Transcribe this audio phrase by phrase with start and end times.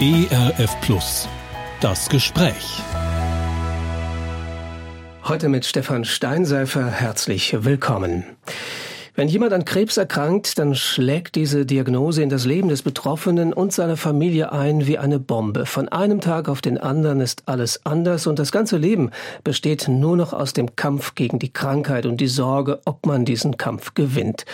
[0.00, 1.28] ERF Plus.
[1.80, 2.80] Das Gespräch.
[5.24, 8.24] Heute mit Stefan Steinseifer herzlich willkommen.
[9.14, 13.70] Wenn jemand an Krebs erkrankt, dann schlägt diese Diagnose in das Leben des Betroffenen und
[13.70, 15.66] seiner Familie ein wie eine Bombe.
[15.66, 19.10] Von einem Tag auf den anderen ist alles anders und das ganze Leben
[19.44, 23.58] besteht nur noch aus dem Kampf gegen die Krankheit und die Sorge, ob man diesen
[23.58, 24.46] Kampf gewinnt.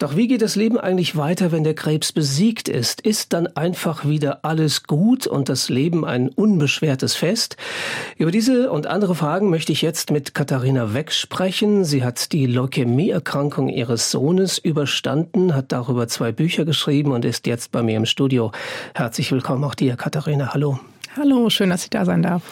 [0.00, 3.00] Doch wie geht das Leben eigentlich weiter, wenn der Krebs besiegt ist?
[3.00, 7.56] Ist dann einfach wieder alles gut und das Leben ein unbeschwertes Fest?
[8.18, 11.84] Über diese und andere Fragen möchte ich jetzt mit Katharina Weck sprechen.
[11.84, 17.70] Sie hat die Leukämieerkrankung ihres Sohnes überstanden, hat darüber zwei Bücher geschrieben und ist jetzt
[17.70, 18.50] bei mir im Studio.
[18.94, 20.54] Herzlich willkommen auch dir, Katharina.
[20.54, 20.80] Hallo.
[21.18, 22.42] Hallo, schön, dass ich da sein darf.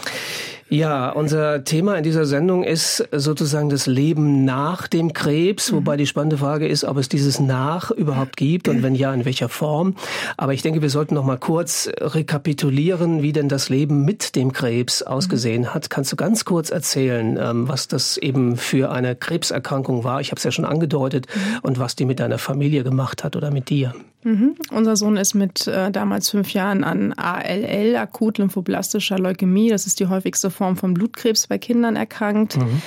[0.73, 5.77] Ja, unser Thema in dieser Sendung ist sozusagen das Leben nach dem Krebs, mhm.
[5.77, 9.27] wobei die spannende Frage ist, ob es dieses Nach überhaupt gibt und wenn ja, in
[9.27, 9.97] welcher Form.
[10.39, 14.55] Aber ich denke, wir sollten noch mal kurz rekapitulieren, wie denn das Leben mit dem
[14.55, 15.91] Krebs ausgesehen hat.
[15.91, 20.23] Kannst du ganz kurz erzählen, ähm, was das eben für eine Krebserkrankung war?
[20.23, 21.59] Ich habe es ja schon angedeutet mhm.
[21.65, 23.93] und was die mit deiner Familie gemacht hat oder mit dir.
[24.25, 24.55] Mhm.
[24.71, 29.99] Unser Sohn ist mit äh, damals fünf Jahren an ALL, akut lymphoblastischer Leukämie, das ist
[29.99, 32.57] die häufigste Form von Blutkrebs bei Kindern erkrankt.
[32.57, 32.83] Mhm.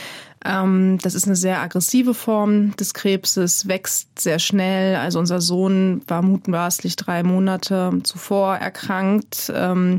[0.46, 4.96] Ähm, das ist eine sehr aggressive Form des Krebses, wächst sehr schnell.
[4.96, 9.52] Also unser Sohn war mutmaßlich drei Monate zuvor erkrankt.
[9.54, 9.98] Ähm,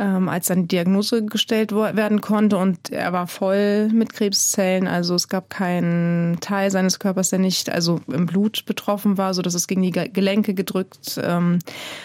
[0.00, 4.86] ähm, als dann die Diagnose gestellt werden konnte und er war voll mit Krebszellen.
[4.86, 9.42] Also es gab keinen Teil seines Körpers, der nicht also im Blut betroffen war, so
[9.42, 11.58] dass es gegen die Gelenke gedrückt ähm,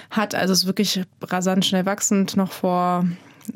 [0.09, 0.33] hat.
[0.33, 2.35] Also es ist wirklich rasant schnell wachsend.
[2.35, 3.05] Noch vor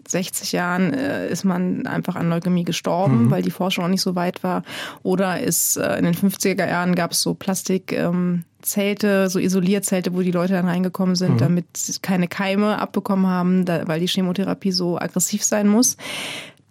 [0.07, 3.31] 60 Jahren äh, ist man einfach an Leukämie gestorben, mhm.
[3.31, 4.63] weil die Forschung auch nicht so weit war.
[5.03, 7.93] Oder ist äh, in den 50er Jahren gab es so Plastik.
[7.93, 11.37] Ähm, Zelte, so Isolierzelte, wo die Leute dann reingekommen sind, mhm.
[11.37, 15.95] damit sie keine Keime abbekommen haben, da, weil die Chemotherapie so aggressiv sein muss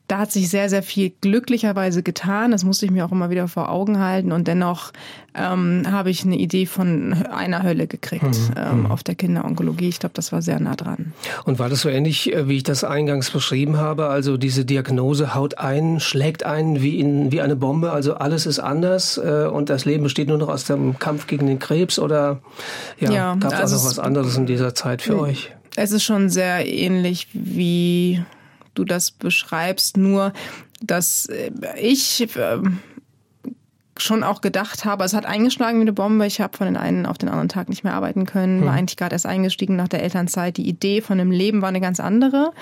[0.09, 2.53] da hat sich sehr, sehr viel glücklicherweise getan.
[2.53, 4.31] Das musste ich mir auch immer wieder vor Augen halten.
[4.31, 4.93] Und dennoch
[5.34, 8.55] ähm, habe ich eine Idee von einer Hölle gekriegt mhm.
[8.56, 8.87] ähm, mhm.
[8.87, 9.89] auf der Kinderonkologie.
[9.89, 11.12] Ich glaube, das war sehr nah dran.
[11.45, 14.06] Und war das so ähnlich, äh, wie ich das eingangs beschrieben habe?
[14.06, 17.91] Also diese Diagnose haut ein, schlägt ein wie, in, wie eine Bombe.
[17.91, 21.49] Also alles ist anders äh, und das Leben besteht nur noch aus dem Kampf gegen
[21.49, 21.99] den Krebs?
[21.99, 22.41] Oder
[23.00, 25.50] ja, ja gab es also auch noch was anderes in dieser Zeit für euch?
[25.75, 28.22] Es ist schon sehr ähnlich wie
[28.78, 30.32] du das beschreibst, nur
[30.82, 31.50] dass äh,
[31.81, 32.78] ich ähm,
[33.98, 36.26] schon auch gedacht habe, es hat eingeschlagen wie eine Bombe.
[36.26, 38.78] Ich habe von den einen auf den anderen Tag nicht mehr arbeiten können, war hm.
[38.78, 40.56] eigentlich gerade erst eingestiegen nach der Elternzeit.
[40.56, 42.53] Die Idee von dem Leben war eine ganz andere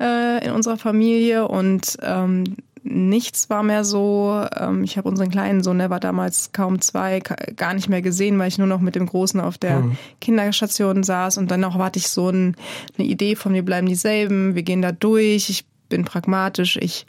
[0.00, 4.44] äh, in unserer Familie und ähm, nichts war mehr so.
[4.56, 8.38] Ähm, ich habe unseren kleinen Sohn, der war damals kaum zwei, gar nicht mehr gesehen,
[8.38, 9.96] weil ich nur noch mit dem Großen auf der mhm.
[10.20, 11.38] Kinderstation saß.
[11.38, 12.56] Und dann auch hatte ich so ein,
[12.98, 15.50] eine Idee von, wir bleiben dieselben, wir gehen da durch.
[15.50, 17.06] Ich bin pragmatisch, ich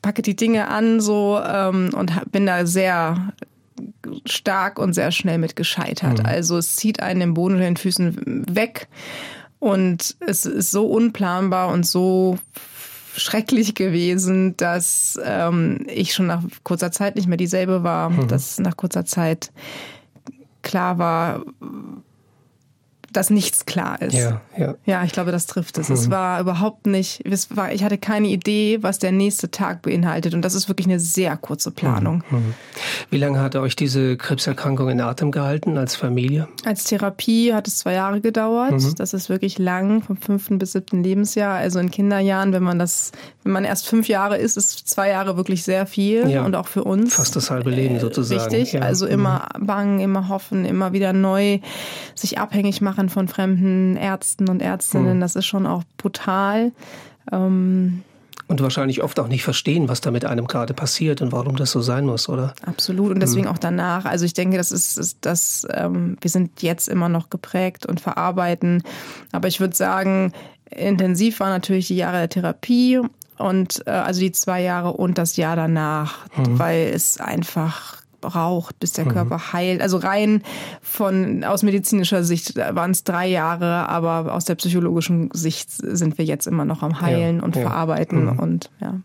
[0.00, 3.32] packe die Dinge an so ähm, und bin da sehr
[4.24, 6.20] stark und sehr schnell mit gescheitert.
[6.20, 6.26] Mhm.
[6.26, 8.88] Also es zieht einen den Boden unter den Füßen weg
[9.58, 12.38] und es ist so unplanbar und so
[13.16, 18.28] schrecklich gewesen, dass ähm, ich schon nach kurzer Zeit nicht mehr dieselbe war, mhm.
[18.28, 19.52] dass nach kurzer Zeit
[20.62, 21.44] klar war,
[23.16, 24.14] dass nichts klar ist.
[24.14, 24.74] Ja, ja.
[24.84, 25.88] ja ich glaube, das trifft es.
[25.88, 25.94] Mhm.
[25.94, 30.34] Es war überhaupt nicht, es war, ich hatte keine Idee, was der nächste Tag beinhaltet.
[30.34, 32.22] Und das ist wirklich eine sehr kurze Planung.
[32.30, 32.38] Mhm.
[32.38, 32.54] mhm.
[33.10, 36.48] Wie lange hat euch diese Krebserkrankung in Atem gehalten als Familie?
[36.64, 38.72] Als Therapie hat es zwei Jahre gedauert.
[38.72, 38.94] Mhm.
[38.96, 41.56] Das ist wirklich lang, vom fünften bis siebten Lebensjahr.
[41.56, 43.12] Also in Kinderjahren, wenn man das,
[43.44, 46.28] wenn man erst fünf Jahre ist, ist zwei Jahre wirklich sehr viel.
[46.28, 46.44] Ja.
[46.44, 47.14] Und auch für uns.
[47.14, 48.40] Fast das halbe Leben sozusagen.
[48.42, 48.72] Richtig.
[48.72, 48.82] Ja.
[48.82, 49.66] Also immer mhm.
[49.66, 51.60] bangen, immer hoffen, immer wieder neu
[52.14, 55.16] sich abhängig machen Jahren von fremden Ärzten und Ärztinnen.
[55.16, 55.20] Mhm.
[55.20, 56.72] Das ist schon auch brutal.
[57.32, 58.02] Ähm,
[58.48, 61.72] und wahrscheinlich oft auch nicht verstehen, was da mit einem gerade passiert und warum das
[61.72, 62.54] so sein muss, oder?
[62.64, 63.10] Absolut.
[63.10, 63.52] Und deswegen mhm.
[63.52, 64.04] auch danach.
[64.04, 68.00] Also ich denke, das ist, ist das, ähm, wir sind jetzt immer noch geprägt und
[68.00, 68.84] verarbeiten.
[69.32, 70.32] Aber ich würde sagen,
[70.70, 73.00] intensiv war natürlich die Jahre der Therapie
[73.36, 76.58] und äh, also die zwei Jahre und das Jahr danach, mhm.
[76.58, 79.10] weil es einfach braucht, bis der mhm.
[79.10, 79.80] Körper heilt.
[79.80, 80.42] Also rein
[80.80, 86.24] von aus medizinischer Sicht waren es drei Jahre, aber aus der psychologischen Sicht sind wir
[86.24, 87.62] jetzt immer noch am Heilen ja, und ja.
[87.62, 88.38] Verarbeiten mhm.
[88.38, 89.00] und ja.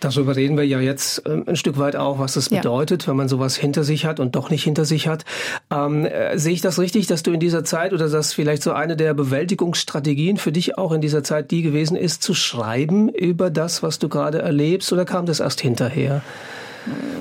[0.00, 3.08] Darüber reden wir ja jetzt äh, ein Stück weit auch, was es bedeutet, ja.
[3.08, 5.24] wenn man sowas hinter sich hat und doch nicht hinter sich hat.
[5.70, 8.72] Ähm, äh, sehe ich das richtig, dass du in dieser Zeit oder dass vielleicht so
[8.72, 13.50] eine der Bewältigungsstrategien für dich auch in dieser Zeit die gewesen ist, zu schreiben über
[13.50, 16.22] das, was du gerade erlebst, oder kam das erst hinterher?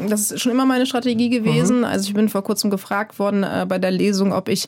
[0.07, 1.79] Das ist schon immer meine Strategie gewesen.
[1.79, 1.85] Mhm.
[1.85, 4.67] Also ich bin vor kurzem gefragt worden äh, bei der Lesung, ob ich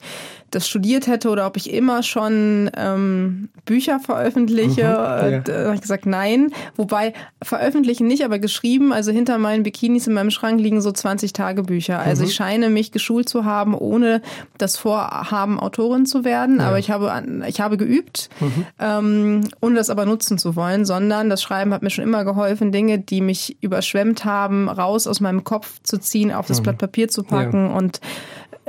[0.51, 4.83] das studiert hätte oder ob ich immer schon ähm, Bücher veröffentliche.
[4.83, 5.39] Mhm, ja.
[5.39, 6.51] Da habe ich gesagt, nein.
[6.75, 8.93] Wobei veröffentlichen nicht, aber geschrieben.
[8.93, 11.99] Also hinter meinen Bikinis in meinem Schrank liegen so 20 Tagebücher.
[11.99, 12.29] Also mhm.
[12.29, 14.21] ich scheine mich geschult zu haben, ohne
[14.57, 16.59] das Vorhaben, Autorin zu werden.
[16.59, 16.67] Ja.
[16.67, 17.11] Aber ich habe,
[17.47, 18.65] ich habe geübt, mhm.
[18.79, 22.71] ähm, ohne das aber nutzen zu wollen, sondern das Schreiben hat mir schon immer geholfen,
[22.71, 26.63] Dinge, die mich überschwemmt haben, raus aus meinem Kopf zu ziehen, auf das mhm.
[26.63, 27.75] Blatt Papier zu packen ja.
[27.75, 27.99] und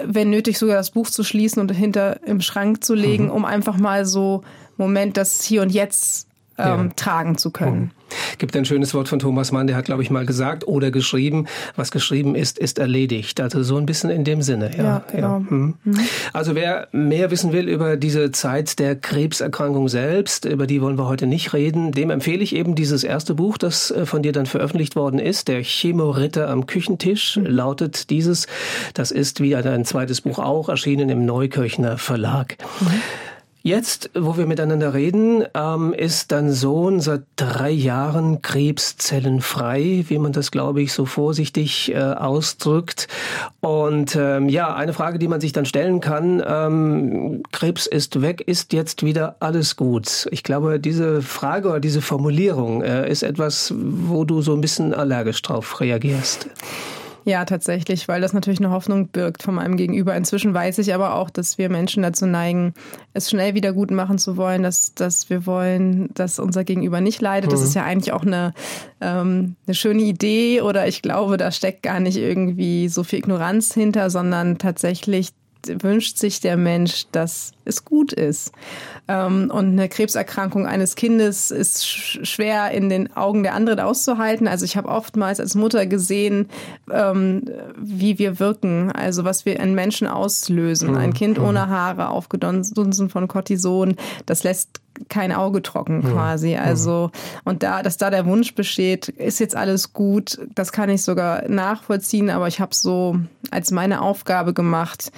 [0.04, 3.30] wenn nötig sogar das Buch zu schließen und hinter im Schrank zu legen, mhm.
[3.30, 4.42] um einfach mal so
[4.76, 6.88] Moment das Hier und Jetzt ähm, ja.
[6.96, 7.92] tragen zu können.
[8.38, 8.48] Mhm.
[8.48, 11.46] Gibt ein schönes Wort von Thomas Mann, der hat, glaube ich, mal gesagt oder geschrieben,
[11.76, 13.40] was geschrieben ist, ist erledigt.
[13.40, 14.70] Also so ein bisschen in dem Sinne.
[14.76, 15.28] Ja, ja genau.
[15.28, 15.38] Ja.
[15.38, 15.74] Mhm.
[15.84, 15.98] mhm.
[16.32, 21.06] Also wer mehr wissen will über diese Zeit der Krebserkrankung selbst, über die wollen wir
[21.06, 24.46] heute nicht reden, dem empfehle ich eben dieses erste Buch, das äh, von dir dann
[24.46, 27.46] veröffentlicht worden ist, der Chemoritter am Küchentisch, mhm.
[27.46, 28.46] lautet dieses.
[28.94, 32.56] Das ist wie ein zweites Buch auch erschienen im Neukirchner Verlag.
[33.68, 40.32] Jetzt, wo wir miteinander reden, ähm, ist dein Sohn seit drei Jahren krebszellenfrei, wie man
[40.32, 43.08] das, glaube ich, so vorsichtig äh, ausdrückt.
[43.60, 48.40] Und ähm, ja, eine Frage, die man sich dann stellen kann, ähm, Krebs ist weg,
[48.46, 50.26] ist jetzt wieder alles gut?
[50.30, 54.94] Ich glaube, diese Frage oder diese Formulierung äh, ist etwas, wo du so ein bisschen
[54.94, 56.48] allergisch drauf reagierst.
[57.28, 60.16] Ja, tatsächlich, weil das natürlich eine Hoffnung birgt von meinem Gegenüber.
[60.16, 62.72] Inzwischen weiß ich aber auch, dass wir Menschen dazu neigen,
[63.12, 67.20] es schnell wieder gut machen zu wollen, dass, dass wir wollen, dass unser Gegenüber nicht
[67.20, 67.50] leidet.
[67.50, 67.52] Mhm.
[67.52, 68.54] Das ist ja eigentlich auch eine,
[69.02, 73.74] ähm, eine schöne Idee oder ich glaube, da steckt gar nicht irgendwie so viel Ignoranz
[73.74, 75.32] hinter, sondern tatsächlich
[75.66, 78.52] wünscht sich der Mensch, dass es gut ist.
[79.06, 84.48] Ähm, und eine Krebserkrankung eines Kindes ist schwer in den Augen der anderen auszuhalten.
[84.48, 86.48] Also ich habe oftmals als Mutter gesehen,
[86.90, 87.44] ähm,
[87.76, 90.96] wie wir wirken, also was wir in Menschen auslösen.
[90.96, 93.96] Ein Kind ohne Haare, aufgedunsen von Cortison,
[94.26, 96.56] das lässt kein Auge trocken quasi.
[96.56, 97.10] Also
[97.44, 101.48] und da, dass da der Wunsch besteht, ist jetzt alles gut, das kann ich sogar
[101.48, 103.18] nachvollziehen, aber ich habe so
[103.50, 105.10] als meine Aufgabe gemacht,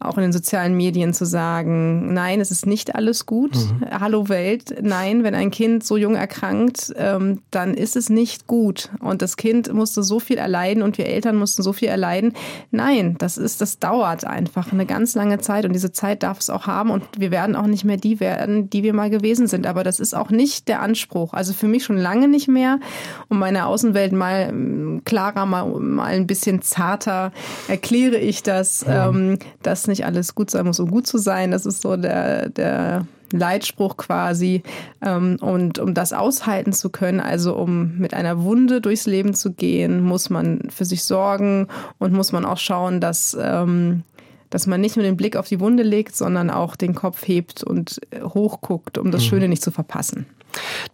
[0.00, 3.54] auch in den sozialen Medien zu sagen, nein, es ist nicht alles gut.
[3.54, 3.86] Mhm.
[4.00, 8.90] Hallo Welt, nein, wenn ein Kind so jung erkrankt, ähm, dann ist es nicht gut.
[9.00, 12.32] Und das Kind musste so viel erleiden und wir Eltern mussten so viel erleiden.
[12.70, 16.48] Nein, das ist, das dauert einfach eine ganz lange Zeit und diese Zeit darf es
[16.48, 19.66] auch haben und wir werden auch nicht mehr die werden, die wir mal gewesen sind.
[19.66, 21.34] Aber das ist auch nicht der Anspruch.
[21.34, 22.80] Also für mich schon lange nicht mehr.
[23.28, 27.32] Um meine Außenwelt mal ähm, klarer, mal, mal ein bisschen zarter
[27.68, 29.08] erkläre ich das, ja.
[29.08, 31.50] ähm, dass nicht alles gut sein muss, um gut zu sein.
[31.50, 34.62] Das ist so der, der Leitspruch quasi.
[35.02, 39.52] Ähm, und um das aushalten zu können, also um mit einer Wunde durchs Leben zu
[39.52, 44.02] gehen, muss man für sich sorgen und muss man auch schauen, dass, ähm,
[44.50, 47.62] dass man nicht nur den Blick auf die Wunde legt, sondern auch den Kopf hebt
[47.62, 49.28] und hochguckt, um das mhm.
[49.28, 50.26] Schöne nicht zu verpassen.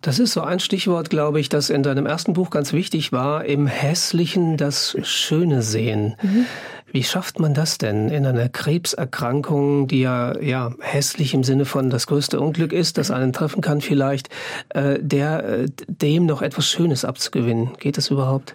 [0.03, 3.47] Das ist so ein Stichwort, glaube ich, das in deinem ersten Buch ganz wichtig war,
[3.47, 6.15] im Hässlichen das Schöne sehen.
[6.23, 6.47] Mhm.
[6.93, 11.91] Wie schafft man das denn in einer Krebserkrankung, die ja, ja hässlich im Sinne von
[11.91, 14.29] das größte Unglück ist, das einen treffen kann vielleicht,
[14.71, 17.71] äh, der äh, dem noch etwas Schönes abzugewinnen?
[17.79, 18.55] Geht das überhaupt?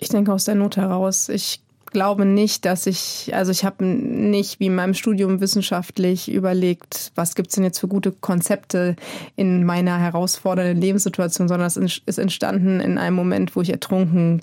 [0.00, 1.28] Ich denke aus der Not heraus.
[1.28, 1.60] Ich
[1.92, 7.34] glaube nicht, dass ich, also ich habe nicht wie in meinem Studium wissenschaftlich überlegt, was
[7.34, 8.96] gibt's denn jetzt für gute Konzepte
[9.36, 14.42] in meiner herausfordernden Lebenssituation, sondern es ist entstanden in einem Moment, wo ich ertrunken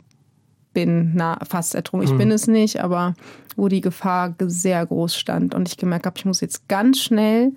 [0.73, 2.07] bin, na, fast ertrunken.
[2.07, 2.19] Ich mhm.
[2.19, 3.13] bin es nicht, aber
[3.55, 7.53] wo die Gefahr sehr groß stand und ich gemerkt habe, ich muss jetzt ganz schnell,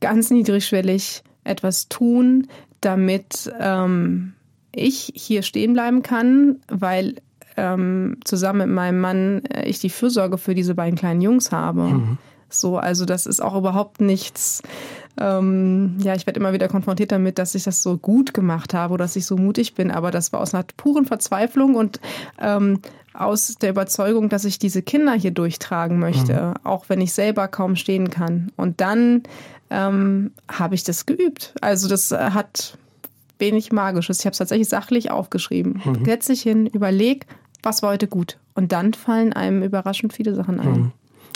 [0.00, 2.46] ganz niedrigschwellig etwas tun,
[2.80, 4.34] damit ähm,
[4.72, 7.16] ich hier stehen bleiben kann, weil
[7.56, 11.82] ähm, zusammen mit meinem Mann äh, ich die Fürsorge für diese beiden kleinen Jungs habe.
[11.82, 12.18] Mhm.
[12.50, 14.62] So, also das ist auch überhaupt nichts.
[15.20, 18.94] Ähm, ja, ich werde immer wieder konfrontiert damit, dass ich das so gut gemacht habe
[18.94, 22.00] oder dass ich so mutig bin, aber das war aus einer puren Verzweiflung und
[22.40, 22.80] ähm,
[23.14, 26.54] aus der Überzeugung, dass ich diese Kinder hier durchtragen möchte, mhm.
[26.64, 28.52] auch wenn ich selber kaum stehen kann.
[28.56, 29.24] Und dann
[29.70, 31.52] ähm, habe ich das geübt.
[31.60, 32.78] Also das hat
[33.38, 34.20] wenig Magisches.
[34.20, 35.82] Ich habe es tatsächlich sachlich aufgeschrieben.
[35.84, 36.04] Mhm.
[36.04, 37.26] Setz dich hin, überleg,
[37.62, 38.38] was war heute gut.
[38.54, 40.72] Und dann fallen einem überraschend viele Sachen ein.
[40.72, 40.92] Mhm.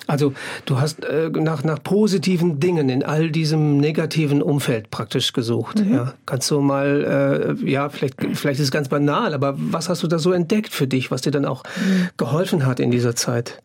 [0.07, 0.33] Also
[0.65, 5.85] du hast äh, nach, nach positiven Dingen in all diesem negativen Umfeld praktisch gesucht.
[5.85, 5.95] Mhm.
[5.95, 6.15] Ja.
[6.27, 10.07] Kannst du mal, äh, ja, vielleicht, vielleicht ist es ganz banal, aber was hast du
[10.07, 12.09] da so entdeckt für dich, was dir dann auch mhm.
[12.17, 13.63] geholfen hat in dieser Zeit?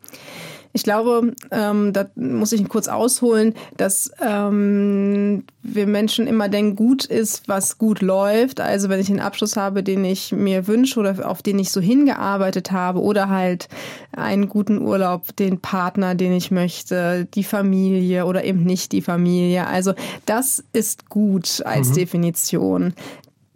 [0.78, 7.04] Ich glaube, ähm, da muss ich kurz ausholen, dass ähm, wir Menschen immer denken, gut
[7.04, 8.60] ist, was gut läuft.
[8.60, 11.80] Also wenn ich einen Abschluss habe, den ich mir wünsche oder auf den ich so
[11.80, 13.68] hingearbeitet habe oder halt
[14.12, 19.66] einen guten Urlaub, den Partner, den ich möchte, die Familie oder eben nicht die Familie.
[19.66, 19.94] Also
[20.26, 21.94] das ist gut als mhm.
[21.94, 22.94] Definition.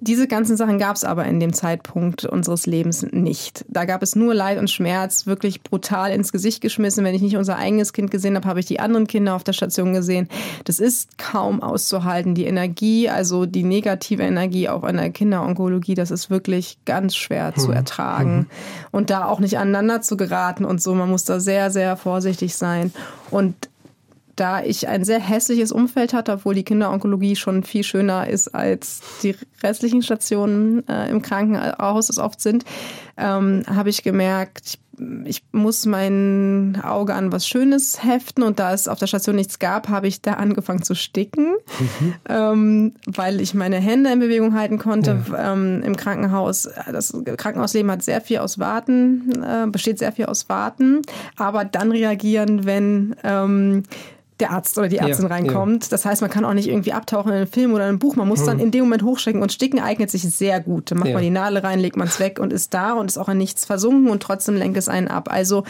[0.05, 3.65] Diese ganzen Sachen gab es aber in dem Zeitpunkt unseres Lebens nicht.
[3.69, 7.05] Da gab es nur Leid und Schmerz, wirklich brutal ins Gesicht geschmissen.
[7.05, 9.53] Wenn ich nicht unser eigenes Kind gesehen habe, habe ich die anderen Kinder auf der
[9.53, 10.29] Station gesehen.
[10.65, 12.35] Das ist kaum auszuhalten.
[12.35, 17.69] Die Energie, also die negative Energie auf einer Kinderonkologie, das ist wirklich ganz schwer zu
[17.69, 17.75] mhm.
[17.75, 18.37] ertragen.
[18.37, 18.47] Mhm.
[18.91, 20.97] Und da auch nicht aneinander zu geraten und so.
[20.97, 22.93] Man muss da sehr, sehr vorsichtig sein.
[23.31, 23.55] Und
[24.43, 29.01] da ich ein sehr hässliches Umfeld hatte, obwohl die Kinderonkologie schon viel schöner ist als
[29.23, 32.65] die restlichen Stationen äh, im Krankenhaus es oft sind,
[33.17, 34.79] ähm, habe ich gemerkt, ich,
[35.27, 39.61] ich, muss mein Auge an was Schönes heften und da es auf der Station nichts
[39.61, 42.15] gab, habe ich da angefangen zu sticken, mhm.
[42.29, 45.53] ähm, weil ich meine Hände in Bewegung halten konnte ja.
[45.53, 46.69] ähm, im Krankenhaus.
[46.91, 51.03] Das Krankenhausleben hat sehr viel aus Warten, äh, besteht sehr viel aus Warten,
[51.37, 53.85] aber dann reagieren, wenn ähm,
[54.41, 55.85] der Arzt oder die Ärztin ja, reinkommt.
[55.85, 55.91] Ja.
[55.91, 58.17] Das heißt, man kann auch nicht irgendwie abtauchen in einem Film oder einem Buch.
[58.17, 58.47] Man muss hm.
[58.47, 60.91] dann in dem Moment hochschrecken und Sticken eignet sich sehr gut.
[60.91, 61.15] Dann macht ja.
[61.15, 63.39] man die Nadel rein, legt man es weg und ist da und ist auch in
[63.39, 65.31] nichts versunken und trotzdem lenkt es einen ab.
[65.31, 65.65] Also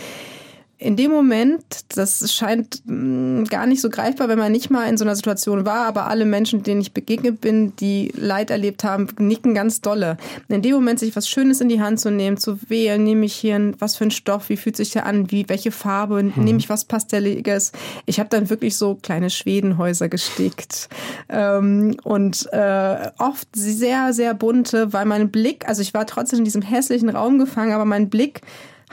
[0.82, 1.62] in dem Moment,
[1.96, 5.14] das scheint mh, mm, gar nicht so greifbar, wenn man nicht mal in so einer
[5.14, 9.80] Situation war, aber alle Menschen, denen ich begegnet bin, die Leid erlebt haben, nicken ganz
[9.80, 10.16] dolle.
[10.48, 13.34] In dem Moment sich was Schönes in die Hand zu nehmen, zu wählen, nehme ich
[13.34, 16.32] hier ein, was für ein Stoff, wie fühlt sich der an, wie welche Farbe, hm.
[16.36, 17.72] nehme ich was Pastelliges.
[18.06, 20.88] Ich habe dann wirklich so kleine Schwedenhäuser gestickt
[21.28, 26.44] ähm, und äh, oft sehr, sehr bunte, weil mein Blick, also ich war trotzdem in
[26.44, 28.40] diesem hässlichen Raum gefangen, aber mein Blick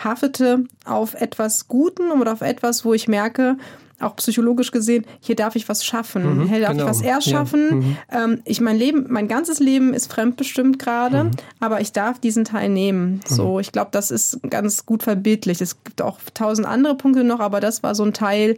[0.03, 3.57] haftete auf etwas Guten oder auf etwas, wo ich merke,
[4.01, 6.83] auch psychologisch gesehen, hier darf ich was schaffen, mhm, hier darf genau.
[6.83, 7.97] ich was erschaffen.
[8.11, 8.33] Ja, mhm.
[8.33, 11.31] ähm, ich mein Leben, mein ganzes Leben ist fremdbestimmt gerade, mhm.
[11.59, 13.21] aber ich darf diesen Teil nehmen.
[13.25, 13.59] So, mhm.
[13.59, 15.61] ich glaube, das ist ganz gut verbildlich.
[15.61, 18.57] Es gibt auch tausend andere Punkte noch, aber das war so ein Teil,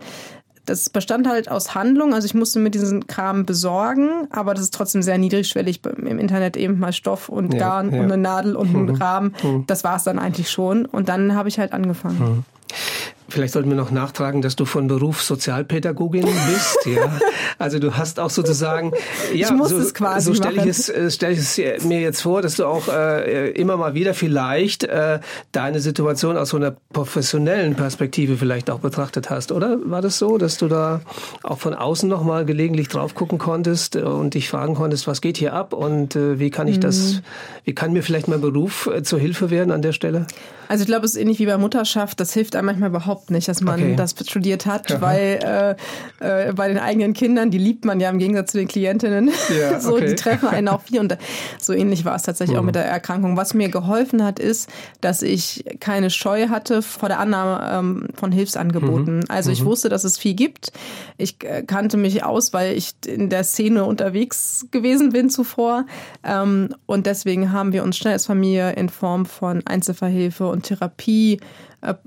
[0.66, 2.14] das bestand halt aus Handlung.
[2.14, 6.58] Also ich musste mir diesen Kram besorgen, aber das ist trotzdem sehr niedrigschwellig im Internet
[6.58, 8.04] eben mal Stoff und Garn ja, ja.
[8.04, 9.36] und eine Nadel und einen Rahmen.
[9.44, 9.66] Mhm.
[9.68, 10.86] Das war es dann eigentlich schon.
[10.86, 12.20] Und dann habe ich halt angefangen.
[12.20, 12.44] Mhm.
[13.32, 16.80] Vielleicht sollten wir noch nachtragen, dass du von Beruf Sozialpädagogin bist.
[16.86, 17.20] ja.
[17.58, 18.92] Also du hast auch sozusagen,
[19.34, 22.02] ja, ich muss so, es quasi so stelle ich es, äh, stelle ich es mir
[22.02, 25.20] jetzt vor, dass du auch äh, immer mal wieder vielleicht äh,
[25.52, 29.78] deine Situation aus so einer professionellen Perspektive vielleicht auch betrachtet hast, oder?
[29.86, 31.02] War das so, dass du da
[31.44, 35.38] auch von außen noch mal gelegentlich drauf gucken konntest und dich fragen konntest, was geht
[35.38, 36.82] hier ab und äh, wie kann ich mhm.
[36.82, 37.22] das,
[37.64, 40.28] wie kann mir vielleicht mein Beruf äh, zur Hilfe werden an der Stelle?
[40.68, 42.22] Also ich glaube, es ist ähnlich wie bei Mutterschaft.
[42.22, 43.96] Das hilft einem manchmal überhaupt nicht, dass man okay.
[43.96, 45.02] das studiert hat, Aha.
[45.02, 45.78] weil
[46.20, 49.32] äh, äh, bei den eigenen Kindern, die liebt man ja im Gegensatz zu den Klientinnen.
[49.60, 50.08] Ja, so, okay.
[50.08, 51.00] die treffen einen auch viel.
[51.00, 51.18] Und
[51.60, 52.62] so ähnlich war es tatsächlich mhm.
[52.62, 53.38] auch mit der Erkrankung.
[53.38, 54.70] Was mir geholfen hat, ist,
[55.02, 59.18] dass ich keine Scheu hatte vor der Annahme ähm, von Hilfsangeboten.
[59.18, 59.26] Mhm.
[59.28, 59.66] Also ich mhm.
[59.66, 60.72] wusste, dass es viel gibt.
[61.18, 65.86] Ich äh, kannte mich aus, weil ich in der Szene unterwegs gewesen bin zuvor.
[66.24, 71.40] Ähm, und deswegen haben wir uns schnell als Familie in Form von Einzelverhilfe und Therapie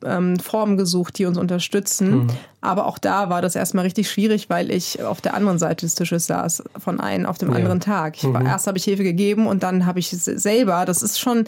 [0.05, 2.11] ähm, Formen gesucht, die uns unterstützen.
[2.11, 2.27] Mhm.
[2.61, 5.95] Aber auch da war das erstmal richtig schwierig, weil ich auf der anderen Seite des
[5.95, 7.57] Tisches saß, von einem auf dem ja.
[7.57, 8.17] anderen Tag.
[8.17, 8.47] Ich war, mhm.
[8.47, 11.45] Erst habe ich Hilfe gegeben und dann habe ich selber, das ist schon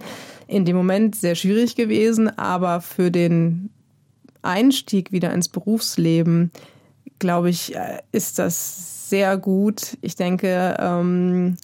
[0.49, 3.71] in dem Moment sehr schwierig gewesen, aber für den
[4.43, 6.51] Einstieg wieder ins Berufsleben,
[7.19, 9.97] glaube ich, äh, ist das sehr gut.
[10.03, 11.57] Ich denke, ähm,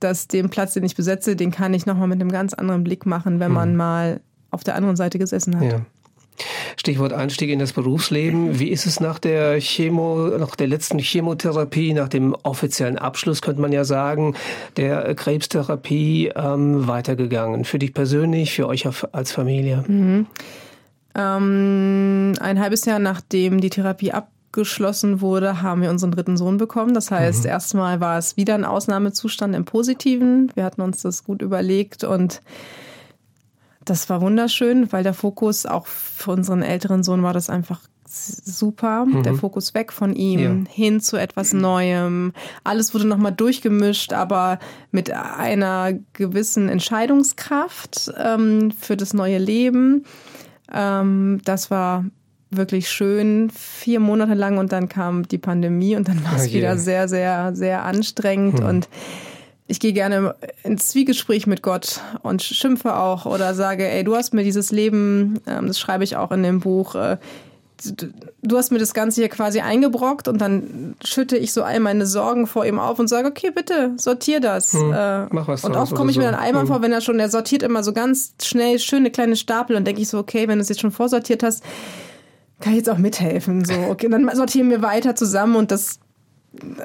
[0.00, 3.06] dass den Platz, den ich besetze, den kann ich nochmal mit einem ganz anderen Blick
[3.06, 3.76] machen, wenn man mhm.
[3.76, 4.20] mal
[4.50, 5.64] auf der anderen Seite gesessen hat.
[5.64, 5.80] Ja.
[6.76, 8.58] Stichwort Einstieg in das Berufsleben.
[8.58, 13.60] Wie ist es nach der Chemo, nach der letzten Chemotherapie, nach dem offiziellen Abschluss, könnte
[13.60, 14.34] man ja sagen,
[14.76, 17.64] der Krebstherapie ähm, weitergegangen?
[17.64, 19.84] Für dich persönlich, für euch als Familie?
[19.86, 20.26] Mhm.
[21.14, 26.94] Ähm, ein halbes Jahr nachdem die Therapie abgeschlossen wurde, haben wir unseren dritten Sohn bekommen.
[26.94, 27.50] Das heißt, mhm.
[27.50, 30.50] erstmal war es wieder ein Ausnahmezustand im Positiven.
[30.54, 32.40] Wir hatten uns das gut überlegt und
[33.84, 39.06] das war wunderschön, weil der Fokus auch für unseren älteren Sohn war das einfach super.
[39.06, 39.22] Mhm.
[39.22, 40.70] Der Fokus weg von ihm ja.
[40.70, 42.32] hin zu etwas Neuem.
[42.62, 44.58] Alles wurde nochmal durchgemischt, aber
[44.90, 50.04] mit einer gewissen Entscheidungskraft ähm, für das neue Leben.
[50.72, 52.04] Ähm, das war
[52.50, 56.52] wirklich schön, vier Monate lang und dann kam die Pandemie und dann war es oh
[56.52, 58.66] wieder sehr, sehr, sehr anstrengend mhm.
[58.66, 58.88] und
[59.66, 64.34] ich gehe gerne ins Zwiegespräch mit Gott und schimpfe auch oder sage, ey, du hast
[64.34, 67.16] mir dieses Leben, ähm, das schreibe ich auch in dem Buch, äh,
[68.42, 72.06] du hast mir das Ganze hier quasi eingebrockt und dann schütte ich so all meine
[72.06, 74.74] Sorgen vor ihm auf und sage, okay, bitte, sortier das.
[74.74, 76.20] Hm, äh, mach was und oft komme ich so.
[76.20, 76.68] mir dann einmal hm.
[76.68, 80.02] vor, wenn er schon, der sortiert immer so ganz schnell schöne kleine Stapel und denke
[80.02, 81.64] ich so, okay, wenn du es jetzt schon vorsortiert hast,
[82.60, 83.64] kann ich jetzt auch mithelfen.
[83.64, 85.98] So, okay, dann sortieren wir weiter zusammen und das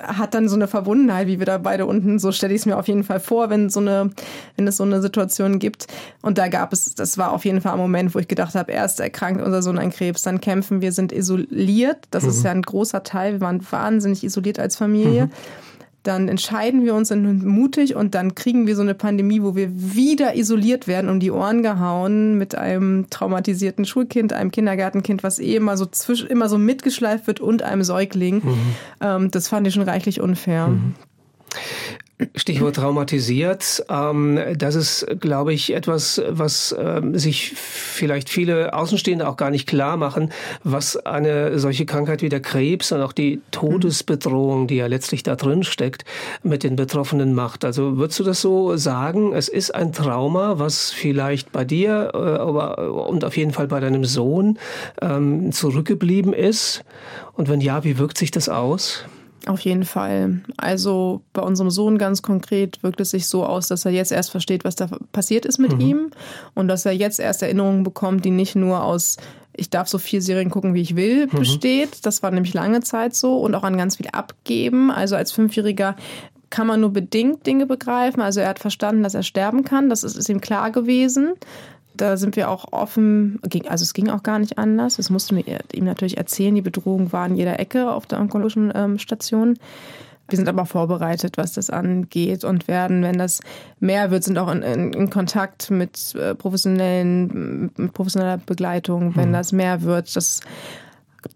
[0.02, 2.78] hat dann so eine Verbundenheit, wie wir da beide unten, so stelle ich es mir
[2.78, 4.10] auf jeden Fall vor, wenn so eine,
[4.56, 5.88] wenn es so eine Situation gibt.
[6.22, 8.72] Und da gab es, das war auf jeden Fall ein Moment, wo ich gedacht habe,
[8.72, 11.98] erst erkrankt unser Sohn an Krebs, dann kämpfen wir, sind isoliert.
[12.12, 12.30] Das mhm.
[12.30, 13.34] ist ja ein großer Teil.
[13.34, 15.28] Wir waren wahnsinnig isoliert als Familie.
[15.28, 15.32] Mhm
[16.04, 19.70] dann entscheiden wir uns, sind mutig und dann kriegen wir so eine Pandemie, wo wir
[19.74, 25.56] wieder isoliert werden, um die Ohren gehauen mit einem traumatisierten Schulkind, einem Kindergartenkind, was eh
[25.56, 28.36] immer so zwischen, immer so mitgeschleift wird und einem Säugling.
[28.36, 28.76] Mhm.
[29.02, 30.70] Ähm, das fand ich schon reichlich unfair.
[30.70, 30.96] Mhm.
[32.36, 33.86] Stichwort traumatisiert.
[33.90, 39.68] Ähm, das ist, glaube ich, etwas, was ähm, sich vielleicht viele Außenstehende auch gar nicht
[39.68, 40.34] klar machen,
[40.64, 45.38] was eine solche Krankheit wie der Krebs und auch die Todesbedrohung, die ja letztlich da
[45.38, 46.04] drin steckt,
[46.44, 47.64] mit den Betroffenen macht.
[47.64, 49.32] Also würdest du das so sagen?
[49.32, 53.80] Es ist ein Trauma, was vielleicht bei dir äh, aber, und auf jeden Fall bei
[53.80, 54.60] deinem Sohn
[55.02, 56.84] ähm, zurückgeblieben ist.
[57.32, 59.06] Und wenn ja, wie wirkt sich das aus?
[59.46, 60.42] Auf jeden Fall.
[60.58, 64.32] Also bei unserem Sohn ganz konkret wirkt es sich so aus, dass er jetzt erst
[64.32, 65.82] versteht, was da passiert ist mit mhm.
[65.82, 66.12] ihm
[66.56, 69.18] und dass er jetzt erst Erinnerungen bekommt, die nicht nur aus
[69.56, 71.40] ich darf so viel Serien gucken, wie ich will, mhm.
[71.40, 72.06] besteht.
[72.06, 74.90] Das war nämlich lange Zeit so und auch an ganz viel abgeben.
[74.90, 75.98] Also als Fünfjähriger
[76.50, 78.22] kann man nur bedingt Dinge begreifen.
[78.22, 79.90] Also er hat verstanden, dass er sterben kann.
[79.90, 81.34] Das ist, ist ihm klar gewesen
[82.02, 84.96] da sind wir auch offen, also es ging auch gar nicht anders.
[84.98, 86.56] Das mussten wir ihm natürlich erzählen.
[86.56, 89.58] Die Bedrohung war in jeder Ecke auf der onkologischen ähm, Station.
[90.30, 93.42] Wir sind aber vorbereitet, was das angeht und werden, wenn das
[93.80, 99.30] mehr wird, sind auch in, in, in Kontakt mit äh, professionellen, mit professioneller Begleitung, wenn
[99.30, 99.34] mhm.
[99.34, 100.16] das mehr wird.
[100.16, 100.42] Das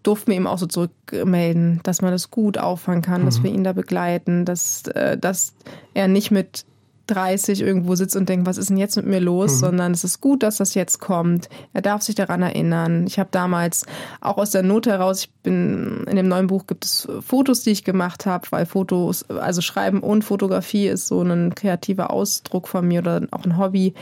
[0.02, 3.26] durften wir ihm auch so zurückmelden, dass man das gut auffangen kann, mhm.
[3.26, 5.54] dass wir ihn da begleiten, dass, äh, dass
[5.92, 6.64] er nicht mit
[7.06, 9.58] 30 irgendwo sitzt und denkt, was ist denn jetzt mit mir los, mhm.
[9.58, 11.48] sondern es ist gut, dass das jetzt kommt.
[11.72, 13.06] Er darf sich daran erinnern.
[13.06, 13.86] Ich habe damals
[14.20, 17.70] auch aus der Not heraus, ich bin in dem neuen Buch gibt es Fotos, die
[17.70, 22.86] ich gemacht habe, weil Fotos, also Schreiben und Fotografie ist so ein kreativer Ausdruck von
[22.86, 23.94] mir oder auch ein Hobby.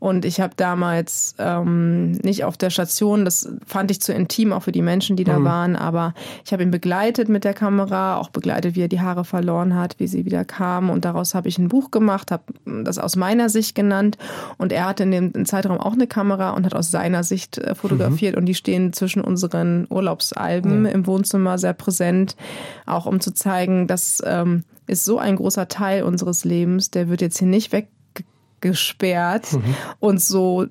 [0.00, 4.62] Und ich habe damals ähm, nicht auf der Station, das fand ich zu intim, auch
[4.62, 5.44] für die Menschen, die da mhm.
[5.44, 9.26] waren, aber ich habe ihn begleitet mit der Kamera, auch begleitet, wie er die Haare
[9.26, 10.88] verloren hat, wie sie wieder kam.
[10.88, 12.44] Und daraus habe ich ein Buch gemacht, habe
[12.82, 14.16] das aus meiner Sicht genannt.
[14.56, 17.74] Und er hatte in dem Zeitraum auch eine Kamera und hat aus seiner Sicht äh,
[17.74, 18.36] fotografiert.
[18.36, 18.40] Mhm.
[18.40, 20.86] Und die stehen zwischen unseren Urlaubsalben mhm.
[20.86, 22.36] im Wohnzimmer sehr präsent,
[22.86, 27.20] auch um zu zeigen, dass ähm, ist so ein großer Teil unseres Lebens, der wird
[27.20, 27.88] jetzt hier nicht weg
[28.60, 29.74] gesperrt mhm.
[29.98, 30.66] und so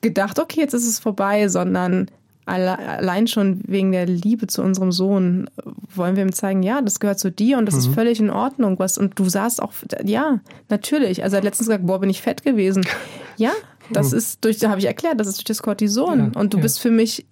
[0.00, 2.10] gedacht, okay, jetzt ist es vorbei, sondern
[2.46, 5.48] allein schon wegen der Liebe zu unserem Sohn
[5.94, 7.80] wollen wir ihm zeigen, ja, das gehört zu dir und das mhm.
[7.80, 8.78] ist völlig in Ordnung.
[8.78, 9.72] Was, und du sahst auch,
[10.04, 11.22] ja, natürlich.
[11.22, 12.86] Also er hat letztens gesagt, boah, bin ich fett gewesen.
[13.36, 13.50] Ja,
[13.90, 14.18] das mhm.
[14.18, 16.30] ist durch, da habe ich erklärt, das ist durch das Cortison.
[16.32, 16.62] Ja, und du ja.
[16.62, 17.26] bist für mich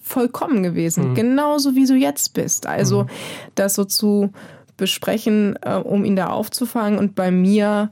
[0.00, 1.10] vollkommen gewesen.
[1.10, 1.14] Mhm.
[1.14, 2.66] Genauso wie du jetzt bist.
[2.66, 3.08] Also, mhm.
[3.56, 4.30] das so zu
[4.78, 6.98] besprechen, äh, um ihn da aufzufangen.
[6.98, 7.90] Und bei mir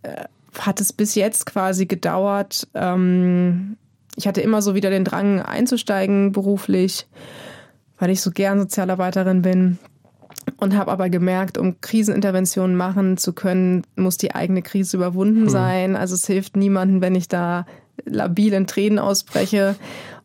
[0.00, 0.24] äh,
[0.60, 2.68] hat es bis jetzt quasi gedauert.
[2.74, 3.76] Ähm,
[4.16, 7.06] ich hatte immer so wieder den Drang einzusteigen beruflich,
[7.98, 9.78] weil ich so gern Sozialarbeiterin bin.
[10.58, 15.48] Und habe aber gemerkt, um Kriseninterventionen machen zu können, muss die eigene Krise überwunden hm.
[15.48, 15.96] sein.
[15.96, 17.66] Also es hilft niemandem, wenn ich da
[18.04, 19.74] labil in Tränen ausbreche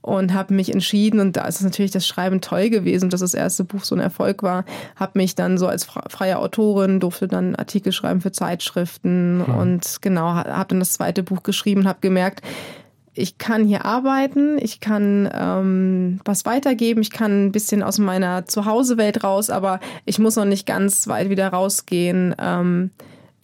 [0.02, 3.34] und habe mich entschieden und da ist es natürlich das Schreiben toll gewesen, dass das
[3.34, 7.56] erste Buch so ein Erfolg war, habe mich dann so als freie Autorin durfte dann
[7.56, 9.56] Artikel schreiben für Zeitschriften hm.
[9.56, 12.42] und genau habe dann das zweite Buch geschrieben, habe gemerkt,
[13.14, 18.46] ich kann hier arbeiten, ich kann ähm, was weitergeben, ich kann ein bisschen aus meiner
[18.46, 22.34] Zuhausewelt raus, aber ich muss noch nicht ganz weit wieder rausgehen.
[22.40, 22.92] Ähm,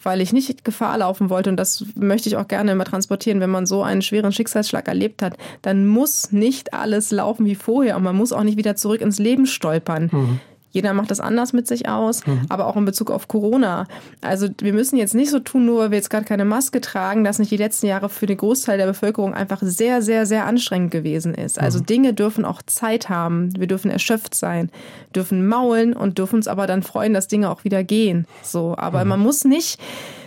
[0.07, 1.49] weil ich nicht Gefahr laufen wollte.
[1.49, 3.41] Und das möchte ich auch gerne immer transportieren.
[3.41, 7.97] Wenn man so einen schweren Schicksalsschlag erlebt hat, dann muss nicht alles laufen wie vorher
[7.97, 10.09] und man muss auch nicht wieder zurück ins Leben stolpern.
[10.09, 10.39] Mhm.
[10.71, 12.41] Jeder macht das anders mit sich aus, mhm.
[12.49, 13.87] aber auch in Bezug auf Corona.
[14.21, 17.23] Also wir müssen jetzt nicht so tun, nur weil wir jetzt gerade keine Maske tragen,
[17.23, 20.91] dass nicht die letzten Jahre für den Großteil der Bevölkerung einfach sehr, sehr, sehr anstrengend
[20.91, 21.59] gewesen ist.
[21.59, 21.85] Also mhm.
[21.85, 23.57] Dinge dürfen auch Zeit haben.
[23.57, 24.69] Wir dürfen erschöpft sein,
[25.15, 28.27] dürfen maulen und dürfen uns aber dann freuen, dass Dinge auch wieder gehen.
[28.43, 29.09] So, aber mhm.
[29.09, 29.79] man muss nicht